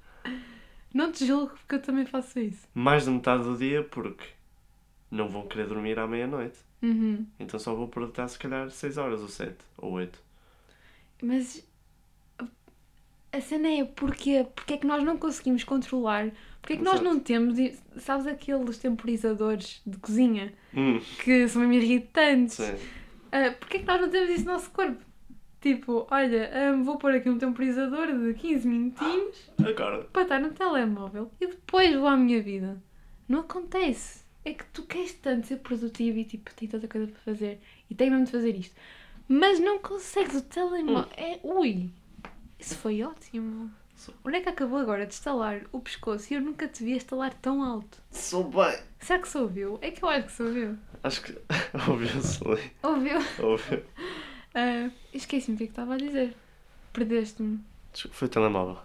[0.92, 2.66] Não te julgo porque eu também faço isso.
[2.74, 4.24] Mais de metade do dia porque
[5.10, 6.58] não vão querer dormir à meia-noite.
[6.82, 7.26] Uhum.
[7.38, 10.18] Então só vou aproveitar se calhar 6 horas ou 7 ou 8.
[11.22, 11.64] Mas
[13.32, 16.30] a cena é porque, porque é que nós não conseguimos controlar?
[16.60, 17.04] Porque é que nós Exato.
[17.04, 17.56] não temos,
[17.98, 22.54] sabes aqueles temporizadores de cozinha Hum, que são mesmo irritantes?
[22.56, 22.74] sim.
[23.32, 25.02] Ah, porque é que nós não temos isso no nosso corpo?
[25.60, 30.04] Tipo, olha, ah, vou pôr aqui um temporizador de 15 minutinhos Agora.
[30.12, 32.82] para estar no telemóvel e depois vou à minha vida.
[33.28, 34.24] Não acontece.
[34.44, 37.94] É que tu queres tanto ser produtivo e tipo, tem tanta coisa para fazer e
[37.94, 38.74] tenho mesmo de fazer isto.
[39.28, 41.10] Mas não consegues o telemóvel.
[41.16, 41.90] É, ui,
[42.60, 43.70] isso foi ótimo.
[43.96, 46.92] Sou- Onde é que acabou agora de estalar o pescoço e eu nunca te vi
[46.96, 47.98] estalar tão alto?
[48.10, 48.78] Sou bem.
[48.98, 49.78] Será que se ouviu?
[49.82, 50.78] É que eu acho que se ouviu.
[51.02, 51.38] Acho que
[51.88, 52.40] ouviu-se.
[52.82, 53.18] Ouviu?
[53.42, 53.82] Ouviu.
[54.54, 56.34] Ah, Esqueci-me o que é que estava a dizer.
[56.92, 57.60] Perdeste-me.
[58.10, 58.78] Foi o telemóvel.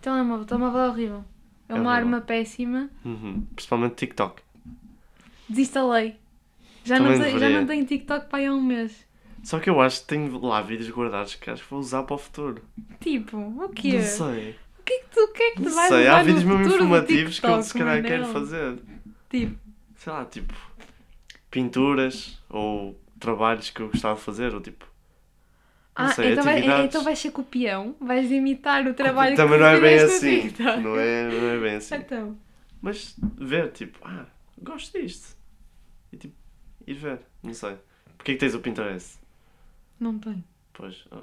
[0.00, 1.24] Telemóvel, telemóvel é horrível.
[1.68, 1.90] É É uma horrível.
[2.14, 2.90] arma péssima.
[3.04, 3.46] Uhum.
[3.54, 4.42] Principalmente TikTok.
[5.48, 6.16] Desinstalei.
[6.84, 9.03] Já Também não, já não tenho TikTok para aí há um mês.
[9.44, 12.14] Só que eu acho que tenho lá vídeos guardados que acho que vou usar para
[12.14, 12.62] o futuro.
[12.98, 13.98] Tipo, o quê?
[13.98, 14.56] Não sei.
[14.78, 16.08] O que é que tu, o que é que tu vais sei.
[16.08, 18.32] Há vídeos mesmo informativos que eu TikTok, se calhar quero Manel?
[18.32, 18.78] fazer.
[19.28, 19.58] Tipo,
[19.96, 20.54] Sei lá, tipo.
[21.50, 24.54] Pinturas ou trabalhos que eu gostava de fazer.
[24.54, 24.86] Ou tipo.
[25.96, 29.64] Não ah, sei, então, vai, então vais ser copião, vais imitar o trabalho Também que
[29.64, 30.40] não é bem assim.
[30.48, 30.80] TikTok.
[30.80, 31.94] Não é, não é bem assim.
[31.94, 32.36] Então,
[32.82, 34.26] Mas ver, tipo, ah,
[34.60, 35.36] gosto disto.
[36.12, 36.34] E tipo,
[36.86, 37.20] ir ver.
[37.42, 37.76] Não sei.
[38.18, 39.23] Porquê que tens o Pinterest?
[40.04, 40.44] Não tenho.
[40.72, 41.22] Pois, oh,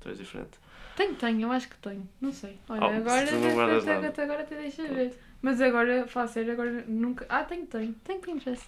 [0.00, 0.58] tu és diferente.
[0.96, 2.06] Tenho, tenho, eu acho que tenho.
[2.20, 2.58] Não sei.
[2.68, 4.08] Olha, Oh, se agora, tu não guardas até, nada.
[4.08, 5.18] até agora até deixa ver.
[5.40, 7.24] Mas agora, fala sério, agora nunca.
[7.28, 7.92] Ah, tenho, tenho.
[8.04, 8.66] Tenho Pinterest.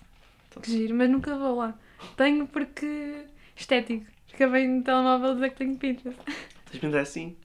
[0.49, 0.63] Então.
[0.63, 1.75] Que giro, mas nunca vou lá.
[2.17, 3.25] Tenho porque.
[3.55, 4.07] estético.
[4.33, 6.21] Acabei no telemóvel a dizer que tenho Pinterest.
[6.71, 7.37] Tens vindo assim?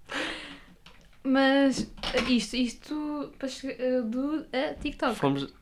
[1.23, 5.15] Mas eh, isto, isto para chegar, eh, do a TikTok.
[5.15, 5.53] Fomos.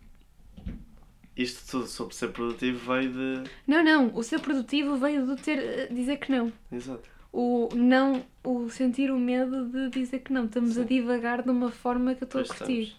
[1.37, 3.49] Isto tudo sobre ser produtivo veio de.
[3.67, 6.51] Não, não, o ser produtivo veio do ter eh, dizer que não.
[6.71, 7.07] Exato.
[7.31, 10.45] O não, o sentir o medo de dizer que não.
[10.45, 10.87] Estamos a Sim.
[10.87, 12.95] divagar de uma forma que eu estou a curtir.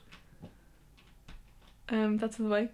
[1.91, 2.71] Está Tá tudo bem?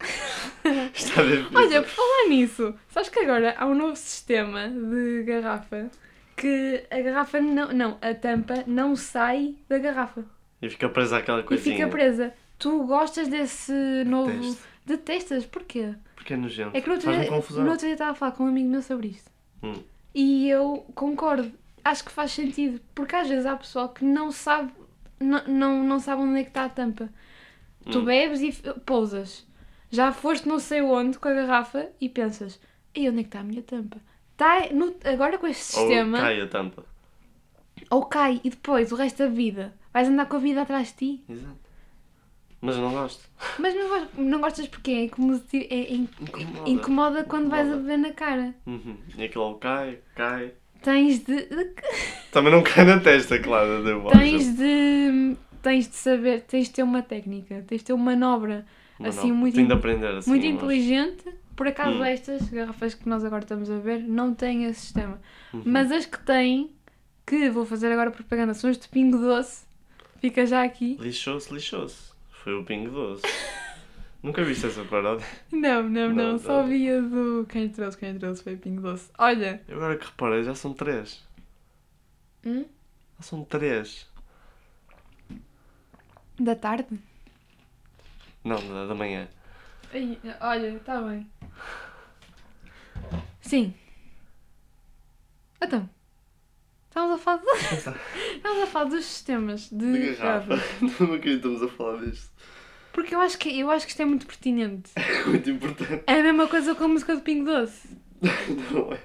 [0.94, 1.48] Está difícil.
[1.58, 5.90] Olha, por falar nisso, sabes que agora há um novo sistema de garrafa
[6.36, 7.72] que a garrafa não.
[7.72, 10.24] Não, a tampa não sai da garrafa
[10.60, 11.76] E fica presa àquela e coisinha.
[11.76, 12.34] fica presa.
[12.62, 13.72] Tu gostas desse
[14.06, 14.30] novo.
[14.30, 14.62] Detesto.
[14.86, 15.46] Detestas?
[15.46, 15.94] Porquê?
[16.14, 16.76] Porque é nojento.
[16.76, 17.64] É que no outro, dia, confusão.
[17.64, 19.30] no outro dia estava a falar com um amigo meu sobre isto.
[19.62, 19.74] Hum.
[20.14, 21.52] E eu concordo.
[21.84, 22.80] Acho que faz sentido.
[22.94, 24.72] Porque às vezes há pessoal que não sabe,
[25.18, 27.08] não, não, não sabe onde é que está a tampa.
[27.90, 28.04] Tu Hum.
[28.04, 28.52] bebes e
[28.86, 29.44] pousas.
[29.90, 32.58] Já foste não sei onde com a garrafa e pensas,
[32.94, 33.98] e onde é que está a minha tampa?
[34.36, 36.84] Tá no- agora com este Ou sistema, cai a tampa.
[37.90, 40.94] ou cai e depois o resto da vida vais andar com a vida atrás de
[40.94, 41.24] ti.
[41.28, 41.61] Exato.
[42.62, 43.28] Mas eu não gosto.
[43.58, 46.70] Mas não, gos- não gostas porque é, como se- é, in- Incomoda.
[46.70, 47.82] incomoda quando vais a Incomoda.
[47.96, 48.54] beber na cara.
[48.66, 48.96] Uhum.
[49.18, 50.52] E aquilo cai, cai.
[50.80, 51.48] Tens de,
[52.32, 53.82] Também não cai na testa, claro.
[54.12, 58.64] Tens de tens de saber, tens de ter uma técnica, tens de ter uma manobra
[59.04, 60.30] assim, muito in- aprender assim.
[60.30, 61.24] muito mas- inteligente.
[61.54, 62.04] Por acaso Hum.
[62.04, 65.20] estas garrafas que nós agora estamos a ver não têm esse sistema.
[65.52, 65.62] Uhum.
[65.66, 66.70] Mas as que têm,
[67.26, 69.64] que vou fazer agora propaganda, são as de Pingo Doce.
[70.20, 70.96] Fica já aqui.
[71.00, 72.11] Lixou-se, lixou-se.
[72.42, 73.22] Foi o Pingo Doce.
[74.20, 75.24] Nunca viste essa paródia?
[75.52, 76.32] Não, não, não.
[76.32, 79.10] Não, Só via do quem trouxe, quem trouxe foi Pingo Doce.
[79.16, 79.62] Olha.
[79.68, 81.24] Agora que reparei, já são três.
[82.44, 82.64] Hum?
[83.18, 84.10] Já são três.
[86.38, 86.98] Da tarde?
[88.42, 89.28] Não, da, da manhã.
[89.94, 91.30] Ai, olha, está bem.
[93.40, 93.72] Sim.
[95.62, 95.88] Então.
[96.92, 97.46] Estamos a falar, de...
[98.36, 100.48] estamos a falar dos sistemas de, De garrafa.
[100.56, 101.00] garrafas.
[101.00, 102.30] Não acreditamos a falar disto.
[102.92, 104.90] Porque eu acho, que, eu acho que isto é muito pertinente.
[105.00, 106.04] É muito importante.
[106.06, 107.88] É a mesma coisa com a música do Pingo Doce.
[108.70, 109.00] Não é?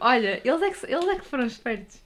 [0.00, 2.00] Olha, eles é que, eles é que foram espertos.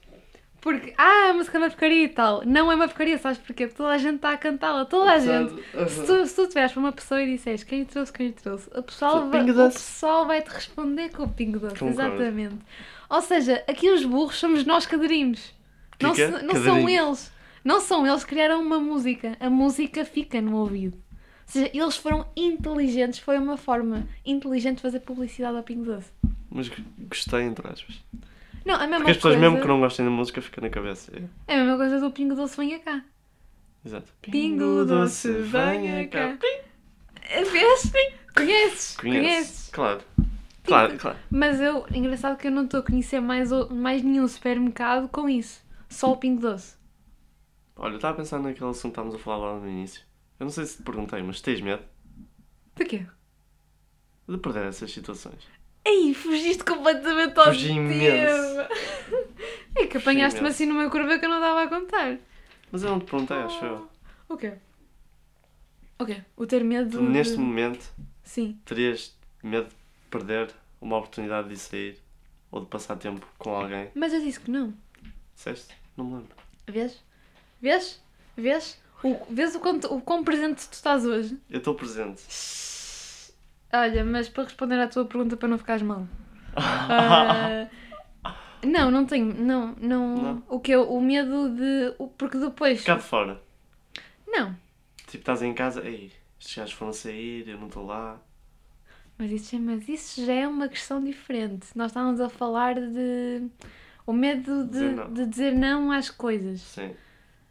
[0.59, 2.45] Porque, ah, a música é uma porcaria e tal.
[2.45, 3.65] Não é uma porcaria, sabes porquê?
[3.65, 4.83] Porque toda a gente está a cantá-la.
[4.83, 5.55] Toda a gente.
[5.87, 8.83] Se tu, se tu tiveres para uma pessoa e disseres quem trouxe, quem trouxe, o
[8.83, 11.75] pessoal, Sim, vai, o pessoal vai te responder com o pingo doce.
[11.75, 12.01] Concordo.
[12.01, 12.57] Exatamente.
[13.09, 15.53] Ou seja, aqui os burros somos nós que aderimos.
[16.01, 16.39] Não, Fica?
[16.39, 17.31] se- não são eles.
[17.63, 19.35] Não são eles que criaram uma música.
[19.39, 20.95] A música fica no ouvido.
[20.95, 21.21] Ou
[21.53, 23.19] seja, eles foram inteligentes.
[23.19, 26.11] Foi uma forma inteligente de fazer publicidade ao Pingo Doce.
[26.49, 26.69] Mas
[27.09, 27.95] gostei, entre aspas.
[28.65, 29.49] Não, a mesma Porque as pessoas, coisa.
[29.49, 31.11] mesmo que não gostem da música, fica na cabeça.
[31.47, 31.53] É.
[31.53, 33.01] É a mesma coisa do Pingo Doce venha cá.
[33.85, 34.11] Exato.
[34.21, 36.37] Pingo Doce venha cá.
[37.21, 37.49] Vês?
[37.49, 37.91] Conheces?
[38.35, 38.97] Conheces?
[38.97, 39.69] Conheces?
[39.71, 40.01] Claro.
[40.67, 41.17] Claro, claro.
[41.31, 45.65] Mas eu, engraçado que eu não estou a conhecer mais, mais nenhum supermercado com isso.
[45.89, 46.75] Só o Pingo Doce.
[47.75, 50.01] Olha, eu estava a pensar naquele assunto que estávamos a falar lá no início.
[50.39, 51.83] Eu não sei se te perguntei, mas tens medo
[52.75, 53.05] De quê?
[54.27, 55.47] de perder essas situações?
[55.85, 57.79] Ei, fugiste completamente ao Fugi tema.
[57.93, 58.59] imenso.
[59.75, 62.17] É que apanhaste-me assim numa curva que eu não estava a contar.
[62.71, 63.89] Mas eu não te perguntei, acho eu.
[64.27, 64.53] O quê?
[65.97, 66.21] O quê?
[66.35, 67.03] O ter medo Tu, de...
[67.03, 67.89] neste momento,
[68.23, 68.59] Sim.
[68.65, 69.75] terias medo de
[70.07, 71.99] perder uma oportunidade de sair
[72.51, 73.89] ou de passar tempo com alguém?
[73.95, 74.73] Mas eu disse que não.
[75.35, 75.75] Disseste?
[75.95, 76.35] Não me lembro.
[76.67, 77.03] Vês?
[77.61, 78.01] Vês?
[78.35, 78.81] Vês?
[79.03, 81.37] O, vês o quão, o quão presente tu estás hoje?
[81.49, 82.21] Eu estou presente.
[83.71, 86.07] Olha, mas para responder à tua pergunta para não ficares mal.
[86.59, 87.67] Ah,
[88.65, 89.33] não, não tenho.
[89.33, 90.17] Não, não.
[90.17, 90.43] Não?
[90.49, 91.93] O que eu, o medo de.
[91.99, 92.79] o- Porque depois.
[92.79, 93.39] Ficar de fora.
[94.27, 94.55] Não.
[95.05, 98.19] Tipo, estás em casa, ei, estes gajos foram sair, eu não estou lá.
[99.17, 101.67] Mas isso, é- mas isso já é uma questão diferente.
[101.75, 103.47] Nós estávamos a falar de.
[104.05, 105.13] O medo de Dizer não.
[105.13, 106.61] de dizer não às coisas.
[106.61, 106.91] Sim.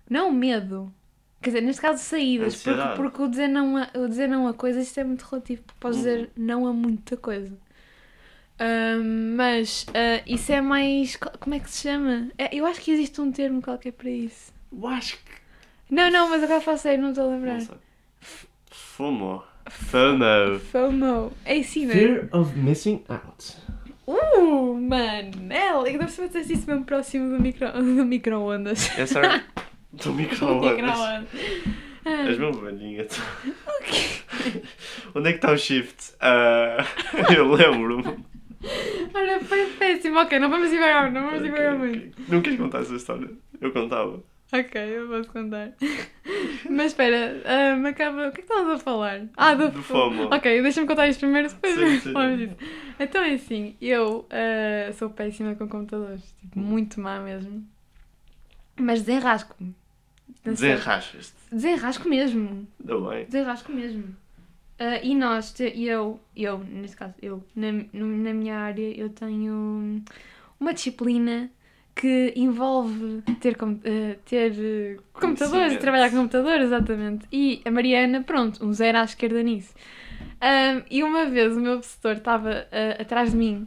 [0.09, 0.93] Não o medo.
[1.43, 2.63] Quer dizer, neste caso, saídas.
[2.63, 5.63] Porque, porque o, dizer não a, o dizer não a coisas isto é muito relativo.
[5.63, 6.03] Porque podes Uhum.
[6.05, 7.53] dizer não a muita coisa.
[8.59, 11.17] Ahm, mas ah, isso é mais.
[11.17, 12.31] co- Como é que se chama?
[12.39, 14.53] É, eu acho que existe um termo qualquer para isso.
[14.73, 15.33] Eu acho que.
[15.95, 17.55] Não, não, mas agora faço sério, não estou a lembrar.
[17.55, 17.77] Não sei.
[18.71, 19.43] Fumo.
[19.69, 20.59] FOMO.
[20.73, 21.33] FOMO.
[21.45, 21.97] É assim, não é?
[21.97, 23.57] Fear of missing out.
[24.07, 25.87] Uh, Manel!
[25.89, 28.89] E deve ser disseste isso mesmo próximo do micro- do micro-ondas.
[28.99, 29.05] É
[29.93, 30.73] do Do micro-ondas.
[30.77, 31.29] micro-ondas.
[32.05, 33.21] Ah, És mesmo velhinha, tu.
[35.15, 36.13] Onde é que está o shift?
[36.21, 36.77] Ah,
[37.37, 38.25] eu lembro-me.
[39.13, 40.19] Ora, foi péssimo.
[40.21, 41.89] Ok, não vamos divagar, não vamos Ok, divagar ok.
[41.89, 42.23] muito.
[42.33, 43.29] Não queres contar essa história?
[43.61, 44.23] Eu contava.
[44.53, 45.73] Ok, eu posso contar.
[46.71, 48.29] Mas espera, me acaba.
[48.29, 49.27] O que é que estavas a falar?
[49.37, 50.25] Ah, do, Do FOMO.
[50.33, 52.57] Ok, deixa-me contar isto primeiro, depois falamos disso.
[52.99, 57.67] Então é assim, eu ah, sou péssima com computadores, tipo, muito má mesmo.
[58.79, 59.75] Mas desenrasco-me.
[60.45, 61.35] Desenrachas-te.
[61.55, 62.67] Desenrasco mesmo.
[62.81, 63.25] Ainda bem.
[63.25, 64.15] Desenrasco mesmo.
[64.79, 69.09] Ah, e nós, te- e eu, eu, neste caso, eu, na, na minha área, eu
[69.09, 70.03] tenho
[70.61, 71.51] uma disciplina
[71.97, 77.27] que envolve ter, com- ah, ter eh, computadores, trabalhar com computadores, exatamente.
[77.33, 79.75] E a Mariana, pronto, um zero à esquerda nisso.
[80.41, 83.67] Ah, e uma vez o meu professor estava ah, atrás de mim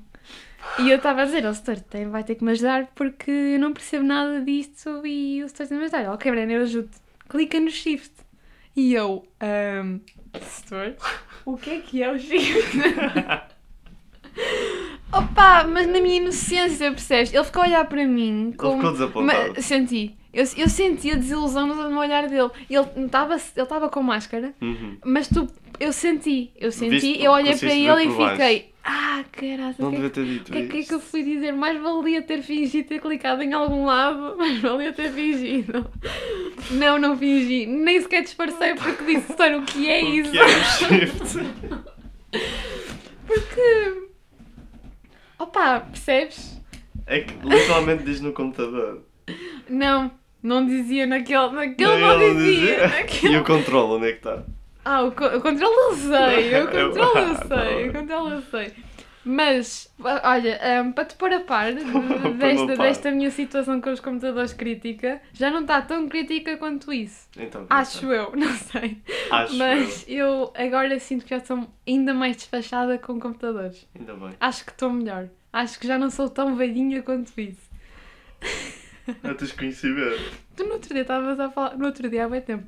[0.78, 3.60] e eu estava a dizer ao setor, tem, vai ter que me ajudar porque eu
[3.60, 6.14] não percebo nada disto e o setor tem que me ajudar.
[6.14, 6.90] Ok, Breno, eu ajudo.
[7.28, 8.14] Clica no shift.
[8.76, 9.26] E eu,
[9.84, 10.00] um,
[10.40, 10.96] setor,
[11.46, 12.78] o que é que é o shift?
[15.12, 17.34] Opa, mas na minha inocência, percebes?
[17.34, 18.76] Ele ficou a olhar para mim Ele com...
[18.76, 19.62] ficou desapontado.
[19.62, 20.16] Senti.
[20.32, 22.50] Eu, eu senti a desilusão no, olhar dele.
[22.70, 24.98] Ele estava ele estava com máscara, Uhum.
[25.04, 25.48] mas tu,
[25.80, 26.52] eu senti.
[26.56, 28.70] Eu senti, Viste- eu olhei para ele e fiquei...
[28.84, 30.94] Ah, caralho, Não o que é devia ter o dito que é que, é que
[30.94, 31.52] eu fui dizer?
[31.52, 35.86] Mais valia ter fingido ter clicado em algum lado, mais valia ter fingido.
[36.72, 37.66] Não, não fingi.
[37.66, 40.32] Nem sequer disfarcei porque disse, "Senhor, o que é O isso?
[40.32, 41.40] que é o shift?
[43.28, 44.09] Porque.
[45.40, 46.60] Opa, percebes?
[47.08, 49.04] É que literalmente diz no computador.
[49.70, 50.12] Não,
[50.44, 51.50] não dizia naquele.
[51.52, 52.54] Naquele Não, não, dizia.
[52.54, 52.88] dizia.
[52.88, 53.34] Naquele...
[53.34, 54.44] E o controle, onde é que está?
[54.84, 56.60] Ah, o, co o controle eu sei.
[56.62, 57.90] O controle eu Ah, tá sei.
[57.90, 58.74] O controle eu sei.
[59.26, 61.84] Mas, olha, hum, para te pôr a par de-
[62.40, 62.78] desta, par.
[62.78, 67.28] desta minha situação com os computadores crítica, já não está tão crítica quanto isso.
[67.38, 68.98] Então, Acho eu, não sei.
[69.30, 73.86] Acho Mas eu agora sinto que já estou ainda mais despachada com computadores.
[73.94, 74.00] eu.
[74.02, 74.36] Ainda bem.
[74.40, 75.28] Acho que estou melhor.
[75.52, 77.70] Acho que já não sou tão velhinha quanto isso.
[79.24, 80.20] Já tens ver.
[80.56, 81.76] Tu no outro dia estavas a falar.
[81.76, 82.66] No outro dia há bem tempo.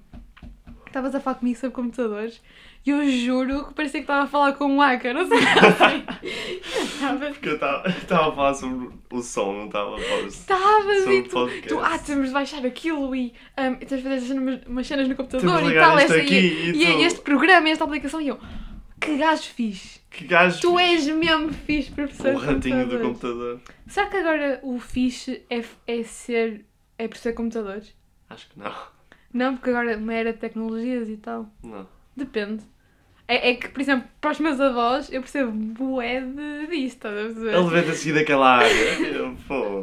[0.88, 2.42] Estavas a falar comigo sobre computadores
[2.84, 5.14] e eu juro que parecia que estava a falar com um hacker.
[5.14, 5.38] Não sei.
[7.30, 11.48] Porque eu estava a falar sobre o som, não estava a falar Estavas e tu,
[11.68, 15.16] tu, ah, temos de baixar aquilo e um, tens de fazer umas, umas cenas no
[15.16, 18.40] computador e tal, essa, aqui e, e e este programa, esta aplicação e eu,
[19.00, 20.02] que gajo fixe.
[20.10, 20.60] Que gajo.
[20.60, 23.62] Tu és mesmo fixe professor o ratinho do computador.
[23.88, 26.66] Será que agora o fixe é, é ser.
[26.98, 27.96] é por ser computadores?
[28.30, 28.74] Acho que não.
[29.34, 31.50] Não, porque agora é uma era de tecnologias e tal.
[31.64, 31.88] Não.
[32.16, 32.64] Depende.
[33.28, 37.18] É, é que, por exemplo, para os meus avós, eu percebo bué de disto, estás
[37.18, 37.54] a perceber?
[37.56, 39.00] Ele devia ter seguido aquela área.
[39.08, 39.82] Eu, Pô.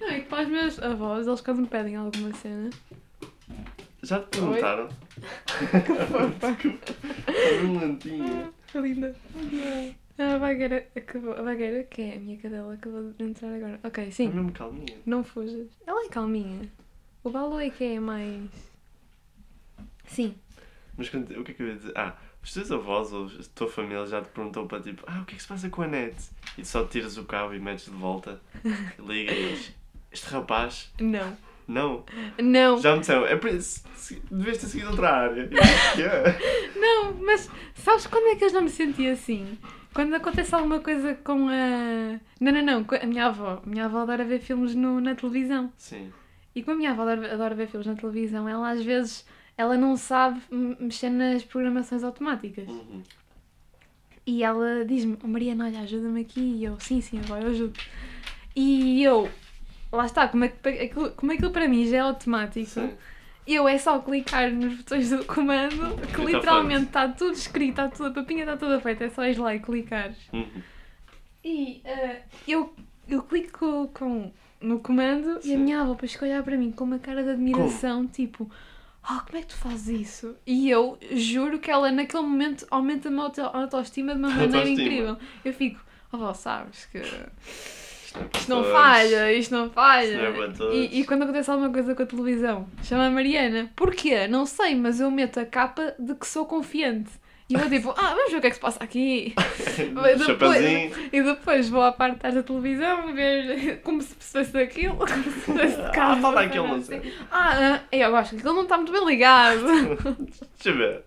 [0.00, 2.70] Não, é que para os meus avós, eles quando me pedem alguma cena.
[4.02, 4.88] Já te perguntaram?
[4.88, 6.56] Fofa.
[7.30, 8.52] Estava um lentinho.
[8.66, 9.14] Que linda.
[10.18, 11.34] A vagueira acabou.
[11.34, 13.78] A vagueira, que é a minha cadela, acabou de entrar agora.
[13.84, 14.28] Ok, É sim.
[14.28, 14.96] mesmo calminha.
[15.06, 15.68] Não fujas.
[15.86, 16.68] Ela é calminha.
[17.22, 18.50] O Balu é que é mais.
[20.06, 20.34] Sim.
[20.96, 21.92] Mas quando- o que é que eu ia dizer?
[21.96, 25.24] Ah, os teus avós ou a tua família já te perguntou para tipo, ah, o
[25.24, 26.14] que é que se passa com a net?
[26.58, 28.40] E só tiras o cabo e metes de volta,
[28.98, 29.74] liga e eles,
[30.10, 31.36] este rapaz, Não.
[31.66, 32.04] não.
[32.38, 32.78] Não.
[32.80, 33.84] Já me disseram, é por isso,
[34.30, 35.40] devias ter seguido outra área.
[35.42, 39.56] Eu disse, "Que é?" Não, mas sabes quando é que eu já me senti assim?
[39.94, 42.18] Quando acontece alguma coisa com a.
[42.40, 43.62] Não, não, não, a minha avó.
[43.64, 45.70] A minha avó adora ver filmes no, na televisão.
[45.76, 46.10] Sim.
[46.54, 49.26] E como a minha avó adora, adora ver filmes na televisão, ela às vezes
[49.56, 52.68] ela não sabe mexer nas programações automáticas.
[52.68, 53.02] Uhum.
[54.24, 56.40] E ela diz-me, oh, Mariana, olha, ajuda-me aqui.
[56.40, 57.78] E eu, sim, sim, avó, eu ajudo.
[58.54, 59.28] E eu,
[59.92, 62.92] lá está, como, é que, aquilo, como aquilo para mim já é automático, Sim.
[63.46, 67.88] eu é só clicar nos botões do comando, que tá literalmente está tudo escrito, está
[67.88, 70.12] tudo, a papinha está toda feita, é só ir lá e clicar.
[70.32, 70.62] Uhum.
[71.44, 72.72] E eh, eu,
[73.08, 75.54] eu clico com, no comando e Sim.
[75.56, 78.48] a minha avó depois olhar para mim com uma cara de admiração, tipo,
[79.04, 80.36] oh, como é que tu fazes isso?
[80.46, 84.82] E eu juro que ela naquele momento aumenta-me a auto- autoestima de uma maneira Autoestima.
[84.82, 85.16] incrível.
[85.44, 85.80] Eu fico,
[86.12, 90.30] oh, vó, sabes que Isto não, é isto não falha, isto não falha.
[90.48, 90.76] Isto não é.
[90.76, 93.70] E, e quando acontece alguma coisa com a televisão, chama a Mariana.
[93.74, 94.26] Porquê?
[94.28, 97.10] Não sei, mas eu meto a capa de que sou confiante.
[97.52, 99.34] E eu tipo, ah, vamos ver o que é que se passa aqui.
[99.94, 100.26] Todos.
[100.26, 100.92] depois-.
[101.12, 104.96] E depois vou à parte de trás da televisão ver como se percebesse aquilo.
[104.96, 107.00] Como se percebesse de Ah, falta aquilo, não assim.
[107.00, 107.14] sei.
[107.30, 109.64] Ah, ah, eu acho que aquilo não está muito bem ligado.
[110.54, 111.02] Deixa eu ver.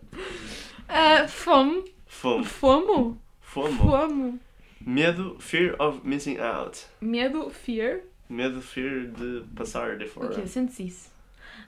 [0.87, 1.83] Ah, fome.
[2.05, 2.45] Fome.
[2.45, 3.21] Fomo?
[3.41, 3.77] Fomo.
[3.77, 4.39] Fomo.
[4.81, 6.79] Medo, fear of missing out.
[7.01, 8.01] Medo, fear.
[8.29, 10.29] Medo, fear de passar de fora.
[10.29, 10.45] quê?
[10.47, 11.09] Sentes isso?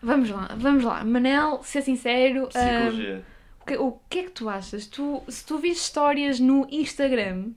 [0.02, 1.04] Vamos lá, vamos lá.
[1.04, 2.48] Manel, ser sincero.
[2.48, 3.24] Psicologia.
[3.76, 4.86] O que é que tu achas?
[4.88, 7.50] Tu, se tu vires histórias no Instagram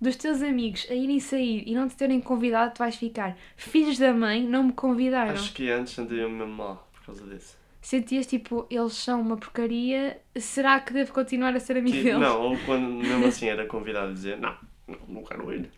[0.00, 3.98] dos teus amigos a irem sair e não te terem convidado, tu vais ficar filhos
[3.98, 5.32] da mãe, não me convidaram.
[5.32, 7.56] Acho que antes sentia-me mesmo mal por causa disso.
[7.80, 12.18] Sentias tipo, eles são uma porcaria, será que devo continuar a ser amigo Que- deles?
[12.20, 14.54] não, ou quando mesmo assim era convidado a dizer não,
[14.86, 15.70] não, não quero ir.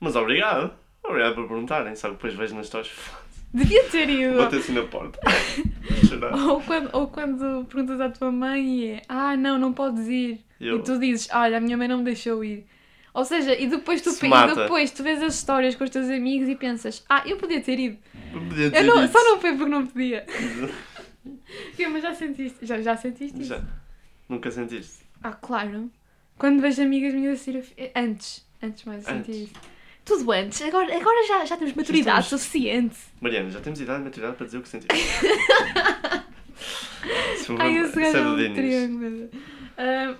[0.00, 0.72] Mas obrigado.
[1.02, 1.94] Obrigado por perguntarem.
[1.96, 2.92] Só que depois vejo nas histórias.
[3.52, 4.36] Devia ter ido.
[4.36, 5.18] Bater assim na porta.
[6.48, 10.40] Ou quando, ou quando perguntas à tua mãe e é Ah, não, não podes ir.
[10.60, 12.66] Eu- E tu dizes, olha, a minha mãe não me deixou ir.
[13.14, 14.54] Ou seja, e depois tu, Se e mata.
[14.62, 17.78] depois tu vês as histórias com os teus amigos e pensas, ah, eu podia ter
[17.78, 17.98] ido.
[18.34, 20.26] Eu podia Eu dizer não, só não foi porque não podia.
[21.74, 23.48] Sim, mas já sentiste, já, já sentiste isso?
[23.48, 23.62] Já.
[24.28, 25.04] Nunca sentiste?
[25.22, 25.90] Ah, claro.
[26.38, 29.52] Quando vejo amigas minhas a eh, Antes, antes mais eu senti isso.
[30.06, 32.96] Tudo antes, agora, agora já, já temos maturidade estamos- suficiente.
[33.20, 34.96] Mariana, já temos idade e maturidade para dizer o que sentimos.
[37.34, 39.28] Isso foi- Ai, esse gajo é é um triângulo.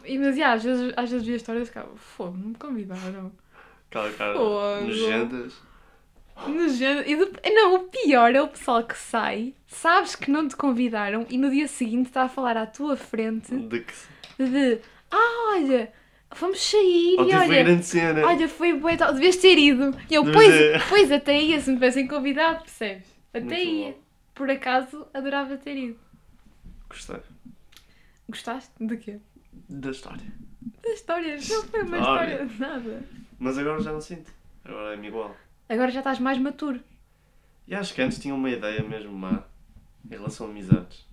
[0.05, 2.55] E, mas, yeah, às vezes, às vezes vi a história e ficava, fogo, não me
[2.57, 3.33] convidaram.
[3.89, 4.87] Aquela cara Fogo.
[4.87, 5.55] nojentas.
[6.47, 7.09] Nojento.
[7.43, 11.39] E não, o pior é o pessoal que sai, sabes que não te convidaram e
[11.39, 13.95] no dia seguinte está a falar à tua frente De que.
[14.45, 14.79] de
[15.11, 15.91] ah, olha,
[16.35, 17.63] vamos sair Oh, e tive uma olha.
[17.65, 18.27] grande cena.
[18.27, 19.97] Olha, foi bué tal, devias ter ido.
[20.11, 20.89] E eu, pois, ter.
[20.89, 23.07] pois, até ia, se me tivessem convidado, percebes?
[23.33, 23.93] Até Muito ia.
[23.93, 23.99] bom.
[24.35, 25.99] Por acaso, adorava ter ido.
[26.89, 27.21] Gostei.
[28.29, 28.71] Gostaste?
[28.81, 29.19] De quê?
[29.69, 30.25] Da história.
[30.83, 31.37] Da história.
[31.37, 32.25] Não foi uma Olha.
[32.35, 33.05] história de nada.
[33.39, 34.31] Mas agora já não sinto.
[34.65, 35.35] Agora é-me igual.
[35.69, 36.81] Agora já estás mais maturo.
[37.67, 39.45] E acho que antes tinha uma ideia mesmo má
[40.05, 41.07] em relação a amizades.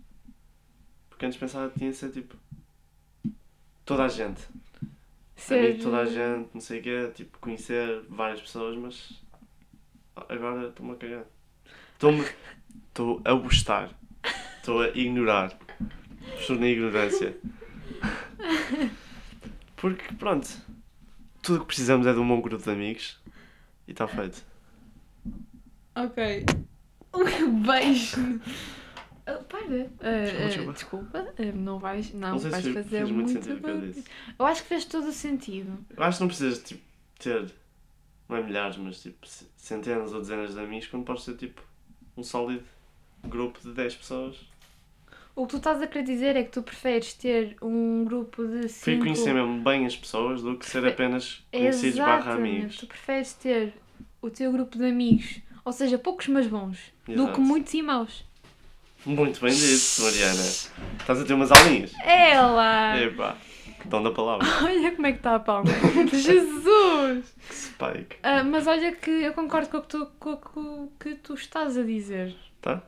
[1.09, 2.35] Porque antes pensava que tinha de ser tipo.
[3.85, 4.41] Toda a gente.
[5.49, 9.21] Amigo de toda a gente, não sei o quê, tipo, conhecer várias pessoas, mas.
[10.15, 11.25] Agora estou-me a cagar.
[11.93, 12.25] Estou-me.
[12.87, 13.89] Estou a gostar.
[14.57, 15.57] Estou a ignorar.
[16.39, 17.37] Estou na ignorância.
[19.75, 20.47] Porque, pronto.
[21.41, 23.19] Tudo o que precisamos é de um bom grupo de amigos.
[23.87, 24.45] E está feito.
[25.95, 26.45] Ok.
[27.13, 28.39] Um beijo.
[29.25, 29.89] Ah, para.
[30.01, 31.33] Ah, Desculpa, ah, desculpa.
[31.55, 34.03] não vais, não, Não vais se fazer fez muito muito sentido
[34.37, 35.77] eu acho que fez todo o sentido.
[35.95, 36.81] Eu acho que não precisas tipo,
[37.19, 37.53] ter,
[38.27, 41.61] não é milhares, mas tipo centenas ou dezenas de amigos quando podes ter tipo
[42.17, 42.63] um sólido
[43.23, 44.35] grupo de 10 pessoas.
[45.35, 48.61] O que tu estás a querer dizer é que tu preferes ter um grupo de
[48.69, 49.03] Fui cinco...
[49.03, 52.55] conhecer mesmo bem as pessoas do que ser apenas conhecidos barra Exatamente.
[52.57, 52.77] amigos.
[52.77, 53.73] Tu preferes ter
[54.21, 57.33] o teu grupo de amigos, ou seja, poucos mas bons, do Exato.
[57.33, 58.23] que muitos e maus.
[59.05, 60.41] Muito bem dito, Mariana.
[60.99, 61.91] Estás a ter umas aulinhas.
[62.05, 63.01] Ela!
[63.01, 63.35] Epá,
[63.85, 64.47] dão da palavra.
[64.63, 65.69] Olha como é que está a palma.
[66.11, 67.35] Jesus!
[67.47, 68.15] Que spike.
[68.23, 71.33] Ah, mas olha que eu concordo com o que tu, com, com o que tu
[71.33, 72.33] estás a dizer.
[72.61, 72.81] Tá?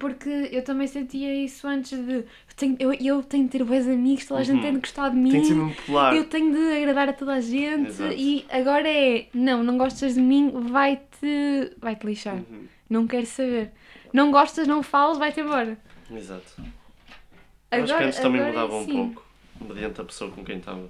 [0.00, 2.14] Porque eu também sentia isso antes de.
[2.14, 2.24] Eu
[2.56, 4.62] tenho, eu, eu tenho de ter bons amigos, toda a gente Uhum.
[4.62, 5.30] tem de gostar de mim.
[5.30, 6.16] Tem que ser.
[6.16, 8.12] Eu tenho de agradar a toda a gente Exato.
[8.12, 12.34] e agora é, não, não gostas de mim, vai-te vai-te lixar.
[12.34, 12.66] Uhum.
[12.90, 13.70] Não quero saber.
[14.16, 15.76] Não gostas, não falas, vai-te embora.
[16.10, 16.50] Exato.
[17.70, 19.26] Eu acho que antes também agora é mudava um pouco.
[19.60, 20.88] Mediante a pessoa com quem estava.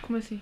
[0.00, 0.40] Como assim?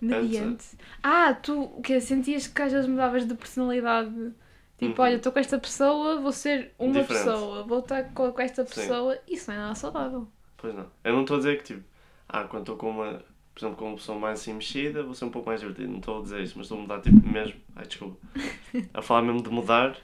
[0.00, 0.64] Mediante.
[1.02, 4.32] Ah, tu que sentias que às vezes mudavas de personalidade?
[4.78, 5.06] Tipo, Uhum.
[5.08, 7.24] olha, estou com esta pessoa, vou ser uma Diferente.
[7.26, 8.74] pessoa, vou estar com, esta Sim.
[8.74, 9.18] pessoa.
[9.28, 10.26] Isso não é nada saudável.
[10.56, 10.86] Pois não.
[11.04, 11.84] Eu não estou a dizer que tipo,
[12.30, 13.22] ah, quando estou com uma,
[13.54, 15.90] por exemplo, com uma pessoa mais assim mexida, vou ser um pouco mais divertido.
[15.90, 17.54] Não estou a dizer isso, mas estou a mudar tipo mesmo.
[17.76, 18.16] Ai, desculpa.
[18.94, 19.96] A falar mesmo de mudar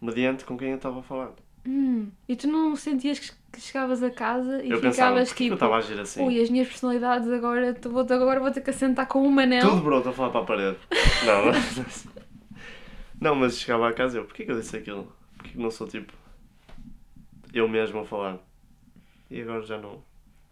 [0.00, 1.32] mediante com quem eu estava a falar.
[1.66, 2.08] Hum.
[2.28, 5.54] E tu não sentias que chegavas a casa e eu pensava, ficavas eu tipo.
[5.54, 6.24] estava a agir assim.
[6.24, 9.68] Ui, as minhas personalidades agora tu- vou, agora vou ter que assentar com um manel.
[9.68, 10.76] Tudo pronto a falar para a parede.
[11.26, 11.52] Não, não.
[13.20, 15.10] Não, mas chegava a casa e eu, porquê que eu disse aquilo?
[15.36, 16.12] Porquê que não sou tipo
[17.52, 18.38] eu mesmo a falar?
[19.30, 20.02] E agora já não.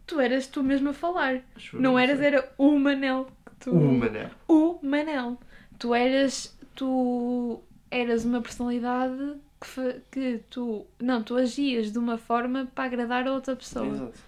[0.07, 1.41] Tu eras tu mesmo a falar.
[1.73, 2.27] Não eras, sei.
[2.29, 3.27] era o Manel.
[3.47, 3.71] Que tu...
[3.73, 4.31] O mané.
[4.47, 5.39] O Manel.
[5.79, 6.57] Tu eras.
[6.75, 10.87] Tu eras uma personalidade que, fa- que tu.
[11.01, 13.87] Não, tu agias de uma forma para agradar a outra pessoa.
[13.87, 14.19] Exato.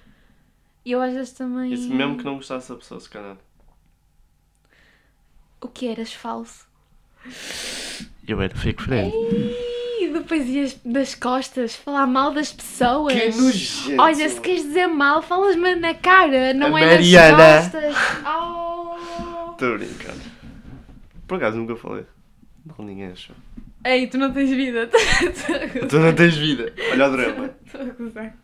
[0.84, 1.72] E eu às vezes também.
[1.72, 3.36] Isso mesmo que não gostasse da pessoa, se calhar.
[5.60, 6.66] O que eras falso.
[8.26, 9.12] Eu era fake friend.
[9.12, 9.75] E
[10.20, 13.12] depois ias das costas falar mal das pessoas.
[13.12, 14.00] Que nojento.
[14.02, 17.36] Olha, se queres dizer mal, falas-me na cara, não A é Mariana.
[17.36, 17.94] nas costas.
[18.24, 19.52] Oh.
[19.52, 20.14] Estou a brincar.
[21.26, 22.04] Por acaso nunca falei.
[22.64, 23.34] Não, ninguém achou.
[23.84, 24.90] Ei, tu não tens vida.
[25.88, 26.72] Tu não tens vida.
[26.92, 27.50] Olha o drama.
[27.64, 28.36] Estou a gozar.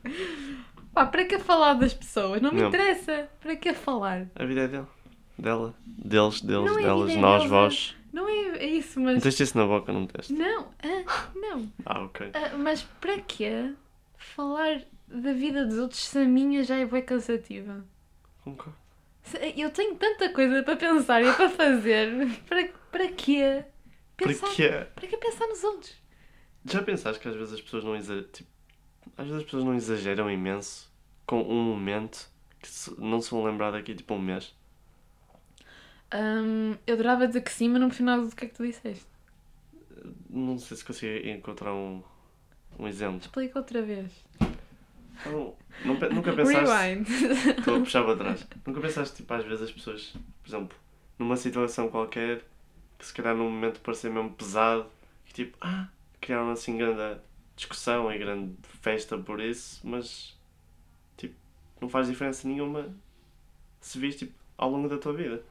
[0.94, 2.40] Pá, para que falar das pessoas?
[2.40, 2.68] Não me Não.
[2.68, 3.28] interessa.
[3.40, 4.26] Para que falar?
[4.36, 4.86] A vida é dele.
[5.36, 5.74] Dela.
[5.84, 7.96] Deles, deles, Não é delas, é nós, vós.
[8.12, 9.22] Não é, é isso, mas.
[9.22, 10.32] tens isso na boca, não teste.
[10.32, 11.72] Não, ah, não.
[11.86, 12.30] Ah, ok.
[12.34, 13.72] Ah, mas para quê?
[14.16, 17.84] Falar da vida dos outros se a minha já é bem cansativa.
[18.44, 18.76] Concordo.
[19.56, 22.28] Eu tenho tanta coisa para pensar e para fazer.
[22.48, 23.64] Para, para quê?
[24.16, 25.94] Pensar, Porque Para que pensar nos outros?
[26.64, 28.50] já pensaste que às vezes as pessoas não exageram, tipo,
[29.16, 30.92] às vezes as pessoas não exageram imenso
[31.26, 32.68] com um momento que
[33.00, 34.54] não se vão lembrar daqui tipo um mês?
[36.14, 39.06] Hum, eu adorava dizer que sim, mas no final do que é que tu disseste?
[40.28, 42.02] Não sei se consigo encontrar um,
[42.78, 43.18] um exemplo.
[43.20, 44.12] Explica outra vez.
[45.24, 45.54] Não,
[45.84, 46.74] não pe- nunca pensaste.
[46.74, 47.08] Rewind.
[47.58, 48.46] Estou a puxar para trás.
[48.66, 50.76] Nunca pensaste, tipo, às vezes as pessoas, por exemplo,
[51.18, 52.44] numa situação qualquer,
[52.98, 54.86] que se calhar num momento parecia mesmo pesado,
[55.26, 55.88] que tipo, ah,
[56.20, 57.20] criaram assim grande
[57.54, 60.36] discussão e grande festa por isso, mas,
[61.16, 61.34] tipo,
[61.80, 62.88] não faz diferença nenhuma
[63.80, 65.42] se vis, tipo, ao longo da tua vida.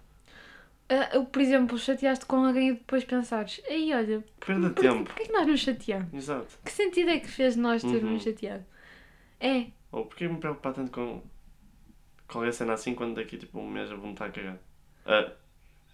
[0.94, 5.04] Ah, eu, por exemplo, chateaste com alguém e depois pensares, ei, olha, perda porquê, tempo.
[5.06, 6.14] porquê que nós nos chateamos?
[6.14, 6.60] Exato.
[6.66, 8.20] Que sentido é que fez nós termos Uhum.
[8.20, 8.66] chateado?
[9.39, 11.22] É, Ou porquê me preocupar tanto com
[12.28, 14.58] qualquer cena assim quando daqui, tipo, um mês eu vou-me estar a cagar?
[15.06, 15.32] A,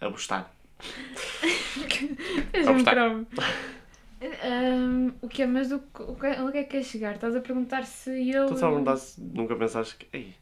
[0.04, 0.52] a gostar.
[2.50, 2.84] fez Vamos um
[5.22, 5.46] o que é?
[5.46, 7.14] Mas o, que- o que, onde é que queres chegar?
[7.14, 8.46] Estás a perguntar se eu.
[8.46, 10.34] Tu só a perguntar se nunca pensaste que, ei,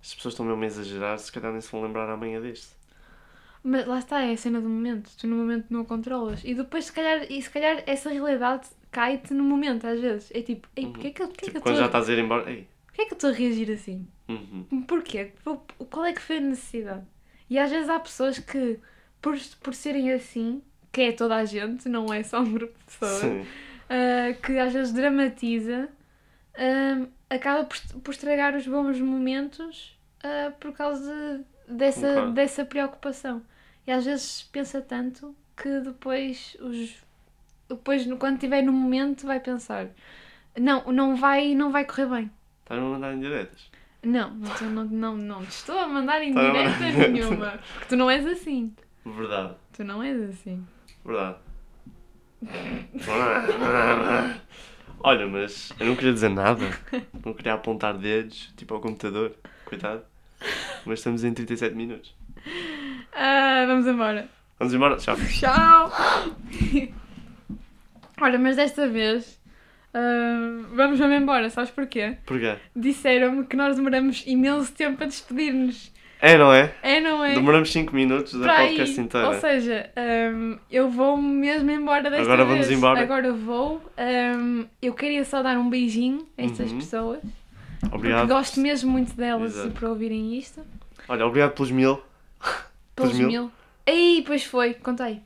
[0.00, 2.76] as pessoas estão mesmo a exagerar, se calhar nem se vão lembrar amanhã disto.
[3.66, 5.10] Mas lá está, é a cena do momento.
[5.18, 6.42] Tu no momento não a controlas.
[6.44, 10.30] E depois, se calhar, e se calhar essa realidade cai-te no momento, às vezes.
[10.34, 12.08] É tipo, ei, porquê é que, é que Tipo, eu quando estou já a- estás
[12.08, 14.06] a ir embora, ei, porquê é que eu estou a reagir assim?
[14.28, 15.32] uhum, Porquê?
[15.42, 17.04] Qual- é que foi a necessidade?
[17.48, 18.78] E às vezes há pessoas que,
[19.22, 20.62] por, por serem assim,
[20.92, 23.46] que é toda a gente, não é só um grupo de pessoas,
[23.88, 25.88] ah, que às vezes dramatiza,
[26.56, 32.32] ah, acaba por, por estragar os bons momentos ah, por causa dessa, Concordo.
[32.32, 33.42] dessa preocupação.
[33.86, 36.94] E às vezes pensa tanto que depois, os,
[37.68, 39.88] depois quando estiver no momento, vai pensar:
[40.58, 42.30] não, não vai, não vai correr bem.
[42.62, 43.70] estás-me a mandar em diretas.
[44.02, 47.58] Não, não, não, não, estou a mandar a mandar- nenhuma.
[47.72, 48.74] Porque tu não és assim.
[49.04, 50.66] Verdade, Tu não és assim.
[51.04, 51.38] verdade.
[55.00, 56.64] Olha, mas eu não queria dizer nada,
[57.24, 60.02] não queria apontar dedos, tipo ao computador, coitado.
[60.86, 62.14] Mas estamos em 37 minutos.
[63.14, 64.28] Ah, vamos embora.
[64.58, 65.16] Vamos embora, tchau.
[65.28, 65.92] Tchau!
[68.20, 69.40] Olha, mas desta vez
[69.92, 72.16] ah, vamos mesmo embora, sabes porquê?
[72.26, 72.56] Porquê?
[72.74, 75.92] Disseram-me que nós demoramos imenso tempo a despedir-nos.
[76.20, 76.72] É, não é?
[76.82, 77.34] É, não é?
[77.34, 78.68] Demoramos 5 minutos da Para aí.
[78.78, 79.28] podcast inteira.
[79.28, 82.78] Ou seja, ahm, eu vou mesmo embora desta Agora vamos vez.
[82.78, 83.00] embora.
[83.00, 83.82] Agora vou.
[83.98, 86.78] Ahm, eu queria só dar um beijinho a estas Uhum.
[86.78, 87.20] pessoas.
[87.92, 88.20] Obrigado.
[88.20, 89.68] Porque gosto mesmo muito delas Exato.
[89.68, 90.62] e por ouvirem isto.
[91.08, 92.00] Olha, obrigado pelos mil.
[92.94, 93.28] Pelos mil?
[93.28, 93.52] mil.
[93.86, 95.20] Ei, pois foi, contei.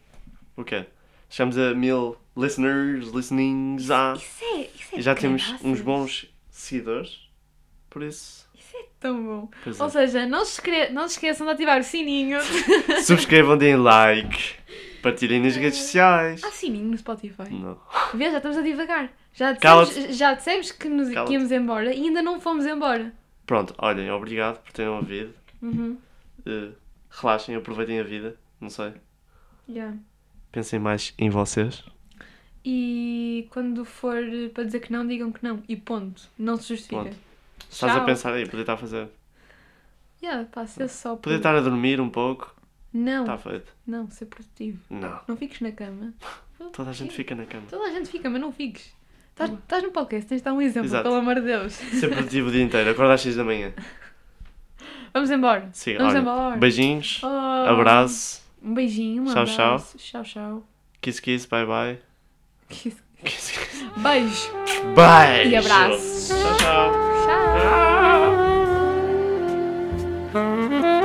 [0.56, 0.86] O quê?
[1.28, 3.90] Chegamos a mil listeners, listenings.
[3.90, 4.14] Ah.
[4.16, 4.60] Isso é.
[4.62, 7.28] Isso é já temos uns bons seguidores.
[7.90, 8.48] Por isso.
[8.54, 9.50] Isso é tão bom.
[9.62, 9.90] Pois Ou é.
[9.90, 12.38] seja, não se, escre- não se esqueçam de ativar o sininho.
[13.04, 14.54] Subscrevam, deem like.
[15.02, 16.42] Partilhem nas redes sociais.
[16.42, 17.50] Há sininho no Spotify.
[17.50, 17.78] Não.
[18.14, 19.12] Vê, já estamos a divagar.
[19.32, 23.12] Já dissemos, já dissemos que, nos, que íamos embora e ainda não fomos embora.
[23.46, 25.32] Pronto, olhem, obrigado por terem ouvido.
[25.62, 25.96] Uhum.
[26.44, 26.70] Eh,
[27.11, 28.36] relaxem, aproveitem a vida.
[28.61, 28.92] Não sei.
[29.68, 29.96] Yeah.
[30.50, 31.84] Pensem mais em vocês.
[32.64, 34.16] E quando for
[34.52, 35.62] para dizer que não, digam que não.
[35.68, 36.22] E ponto.
[36.38, 37.04] Não se justifica.
[37.04, 37.16] Ponto.
[37.70, 38.06] Estás a Tchau.
[38.06, 39.09] pensar aí, podia estar a fazer.
[40.22, 41.22] Yeah, pá, ser só por...
[41.22, 42.54] Podia estar a dormir um pouco.
[42.92, 43.72] Não, Está feito.
[43.86, 44.78] não, ser produtivo.
[44.90, 45.20] Não.
[45.28, 46.12] Não fiques na cama.
[46.72, 47.66] Toda a gente fica na cama.
[47.68, 48.92] Toda a gente fica, mas não fiques.
[49.30, 51.04] Estás- Estás no podcast, tens de dar um exemplo, Exato.
[51.04, 51.72] pelo amor de Deus.
[51.74, 52.90] Ser produtivo o dia inteiro.
[52.90, 53.72] Acorda às 6 da manhã.
[55.12, 55.68] Vamos embora.
[55.72, 56.56] Sim, Vamos olha, embora.
[56.56, 57.20] Beijinhos.
[57.22, 57.26] Oh,
[57.70, 58.42] abraço.
[58.62, 59.96] Um beijinho, um tchau, abraço.
[59.98, 60.24] Tchau, tchau.
[60.24, 60.64] Tchau,
[61.00, 61.98] Kiss, kiss, bye, bye.
[62.68, 62.96] Kiss.
[63.24, 63.52] kiss.
[63.96, 64.52] Beijo.
[64.94, 65.50] Beijo.
[65.50, 66.34] E abraço.
[66.34, 66.92] Tchau, tchau.
[67.26, 67.59] Tchau.
[70.32, 70.97] tchau.